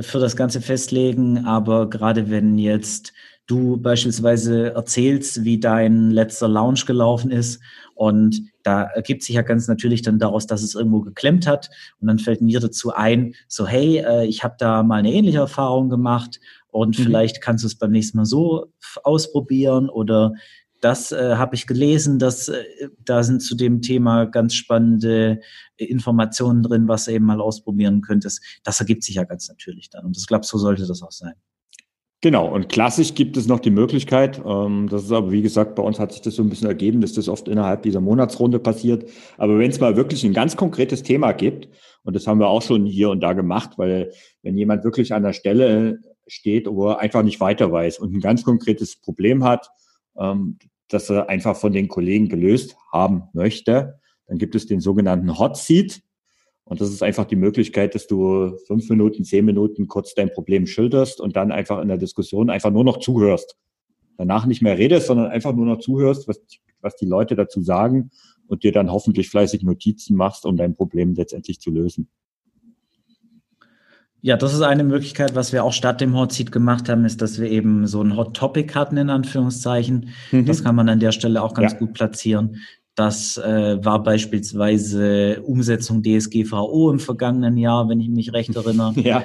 [0.00, 3.12] für das Ganze festlegen, aber gerade wenn jetzt
[3.46, 7.60] du beispielsweise erzählst, wie dein letzter Lounge gelaufen ist
[7.94, 11.70] und da ergibt sich ja ganz natürlich dann daraus, dass es irgendwo geklemmt hat
[12.00, 15.38] und dann fällt mir dazu ein, so hey, äh, ich habe da mal eine ähnliche
[15.38, 16.38] Erfahrung gemacht
[16.70, 17.02] und mhm.
[17.02, 18.66] vielleicht kannst du es beim nächsten Mal so
[19.02, 20.34] ausprobieren oder
[20.80, 22.64] das äh, habe ich gelesen, dass äh,
[23.04, 25.40] da sind zu dem Thema ganz spannende
[25.76, 28.42] äh, Informationen drin, was du eben mal ausprobieren könntest.
[28.64, 30.04] Das ergibt sich ja ganz natürlich dann.
[30.04, 31.34] Und ich glaube, so sollte das auch sein.
[32.20, 35.84] Genau, und klassisch gibt es noch die Möglichkeit, ähm, das ist aber wie gesagt, bei
[35.84, 39.08] uns hat sich das so ein bisschen ergeben, dass das oft innerhalb dieser Monatsrunde passiert.
[39.36, 41.68] Aber wenn es mal wirklich ein ganz konkretes Thema gibt,
[42.02, 44.12] und das haben wir auch schon hier und da gemacht, weil
[44.42, 48.20] wenn jemand wirklich an der Stelle steht, wo er einfach nicht weiter weiß und ein
[48.20, 49.70] ganz konkretes Problem hat,
[50.18, 50.58] ähm,
[50.88, 54.00] das er einfach von den Kollegen gelöst haben möchte.
[54.26, 56.00] Dann gibt es den sogenannten Hot Seat.
[56.64, 60.66] Und das ist einfach die Möglichkeit, dass du fünf Minuten, zehn Minuten kurz dein Problem
[60.66, 63.56] schilderst und dann einfach in der Diskussion einfach nur noch zuhörst.
[64.18, 66.40] Danach nicht mehr redest, sondern einfach nur noch zuhörst, was,
[66.80, 68.10] was die Leute dazu sagen
[68.48, 72.10] und dir dann hoffentlich fleißig Notizen machst, um dein Problem letztendlich zu lösen.
[74.20, 77.22] Ja, das ist eine Möglichkeit, was wir auch statt dem Hot Seat gemacht haben, ist,
[77.22, 80.10] dass wir eben so ein Hot Topic hatten, in Anführungszeichen.
[80.32, 80.44] Mhm.
[80.44, 81.78] Das kann man an der Stelle auch ganz ja.
[81.78, 82.56] gut platzieren.
[82.96, 88.94] Das äh, war beispielsweise Umsetzung DSGVO im vergangenen Jahr, wenn ich mich recht erinnere.
[89.02, 89.22] Ja.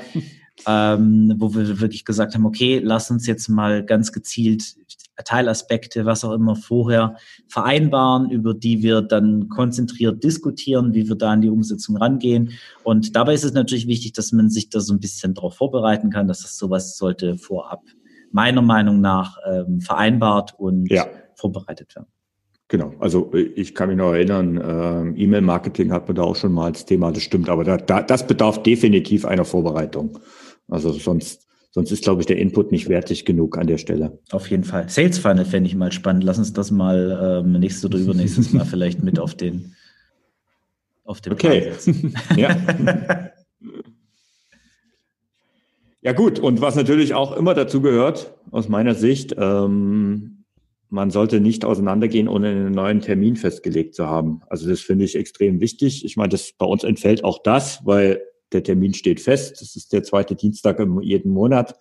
[0.68, 4.76] Ähm, wo wir wirklich gesagt haben, okay, lass uns jetzt mal ganz gezielt
[5.24, 7.16] Teilaspekte, was auch immer vorher
[7.48, 12.52] vereinbaren, über die wir dann konzentriert diskutieren, wie wir da an die Umsetzung rangehen.
[12.84, 16.10] Und dabei ist es natürlich wichtig, dass man sich da so ein bisschen darauf vorbereiten
[16.10, 17.84] kann, dass das sowas sollte vorab
[18.32, 21.06] meiner Meinung nach ähm, vereinbart und ja.
[21.36, 22.08] vorbereitet werden.
[22.68, 24.58] Genau, also ich kann mich noch erinnern,
[25.16, 28.02] äh, E-Mail-Marketing hat man da auch schon mal als Thema, das stimmt, aber da, da,
[28.02, 30.18] das bedarf definitiv einer Vorbereitung.
[30.68, 34.20] Also sonst, sonst ist, glaube ich, der Input nicht wertig genug an der Stelle.
[34.32, 34.88] Auf jeden Fall.
[34.90, 36.24] Sales Funnel fände ich mal spannend.
[36.24, 39.76] Lass uns das mal ähm, nächstes oder übernächstes Mal vielleicht mit auf den
[41.04, 41.72] auf dem Okay.
[42.38, 42.56] ja.
[46.02, 50.46] ja gut, und was natürlich auch immer dazu gehört, aus meiner Sicht, ähm,
[50.90, 54.42] man sollte nicht auseinandergehen, ohne einen neuen Termin festgelegt zu haben.
[54.48, 56.06] Also das finde ich extrem wichtig.
[56.06, 58.22] Ich meine, das bei uns entfällt auch das, weil
[58.54, 59.62] der Termin steht fest.
[59.62, 61.76] Das ist der zweite Dienstag im jeden Monat.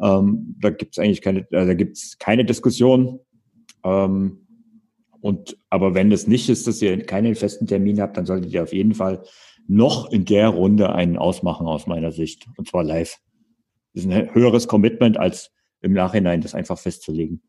[0.00, 3.20] Ähm, da gibt es eigentlich keine, äh, da gibt es keine Diskussion.
[3.84, 4.46] Ähm,
[5.20, 8.62] und aber wenn es nicht ist, dass ihr keinen festen Termin habt, dann solltet ihr
[8.62, 9.22] auf jeden Fall
[9.66, 12.46] noch in der Runde einen ausmachen aus meiner Sicht.
[12.56, 13.18] Und zwar live.
[13.94, 15.50] Das ist ein höheres Commitment, als
[15.80, 17.42] im Nachhinein das einfach festzulegen.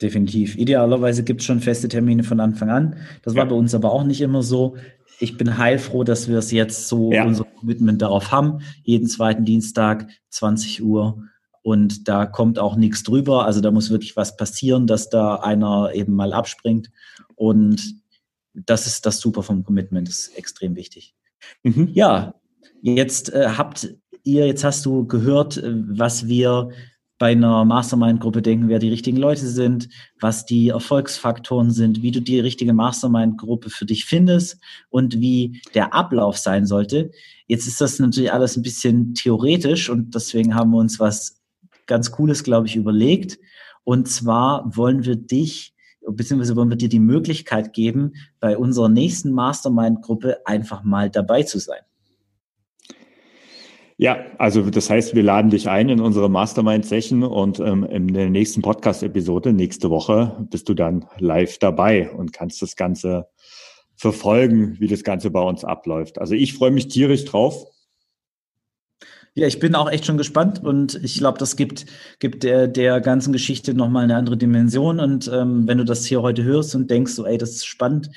[0.00, 0.56] Definitiv.
[0.56, 2.96] Idealerweise gibt es schon feste Termine von Anfang an.
[3.22, 3.50] Das war ja.
[3.50, 4.76] bei uns aber auch nicht immer so.
[5.22, 7.24] Ich bin heilfroh, dass wir es jetzt so ja.
[7.24, 8.58] unser Commitment darauf haben.
[8.82, 11.22] Jeden zweiten Dienstag, 20 Uhr.
[11.62, 13.46] Und da kommt auch nichts drüber.
[13.46, 16.90] Also da muss wirklich was passieren, dass da einer eben mal abspringt.
[17.36, 17.94] Und
[18.52, 20.08] das ist das Super vom Commitment.
[20.08, 21.14] Das ist extrem wichtig.
[21.62, 21.90] Mhm.
[21.92, 22.34] Ja,
[22.80, 23.94] jetzt äh, habt
[24.24, 26.70] ihr, jetzt hast du gehört, äh, was wir
[27.22, 32.20] bei einer Mastermind-Gruppe denken, wer die richtigen Leute sind, was die Erfolgsfaktoren sind, wie du
[32.20, 34.58] die richtige Mastermind-Gruppe für dich findest
[34.90, 37.12] und wie der Ablauf sein sollte.
[37.46, 41.40] Jetzt ist das natürlich alles ein bisschen theoretisch und deswegen haben wir uns was
[41.86, 43.38] ganz Cooles, glaube ich, überlegt.
[43.84, 49.30] Und zwar wollen wir dich beziehungsweise wollen wir dir die Möglichkeit geben, bei unserer nächsten
[49.30, 51.82] Mastermind-Gruppe einfach mal dabei zu sein.
[53.98, 58.30] Ja, also das heißt, wir laden dich ein in unsere Mastermind-Session und ähm, in der
[58.30, 63.28] nächsten Podcast-Episode nächste Woche bist du dann live dabei und kannst das Ganze
[63.94, 66.18] verfolgen, wie das Ganze bei uns abläuft.
[66.18, 67.66] Also ich freue mich tierisch drauf.
[69.34, 71.86] Ja, ich bin auch echt schon gespannt und ich glaube, das gibt,
[72.18, 75.00] gibt der, der ganzen Geschichte nochmal eine andere Dimension.
[75.00, 78.10] Und ähm, wenn du das hier heute hörst und denkst, so, ey, das ist spannend,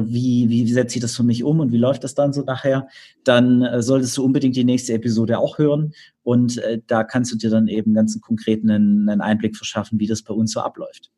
[0.00, 2.42] wie, wie, wie setze ich das für mich um und wie läuft das dann so
[2.42, 2.88] nachher,
[3.24, 5.92] dann äh, solltest du unbedingt die nächste Episode auch hören.
[6.22, 10.06] Und äh, da kannst du dir dann eben ganz konkret einen, einen Einblick verschaffen, wie
[10.06, 11.10] das bei uns so abläuft.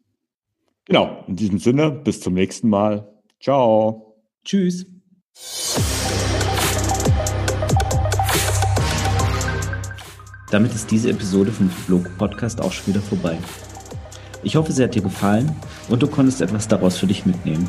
[0.86, 3.08] Genau, in diesem Sinne, bis zum nächsten Mal.
[3.40, 4.16] Ciao.
[4.44, 4.86] Tschüss.
[10.50, 13.38] Damit ist diese Episode vom Blog Podcast auch schon wieder vorbei.
[14.44, 15.50] Ich hoffe, sie hat dir gefallen
[15.88, 17.68] und du konntest etwas daraus für dich mitnehmen.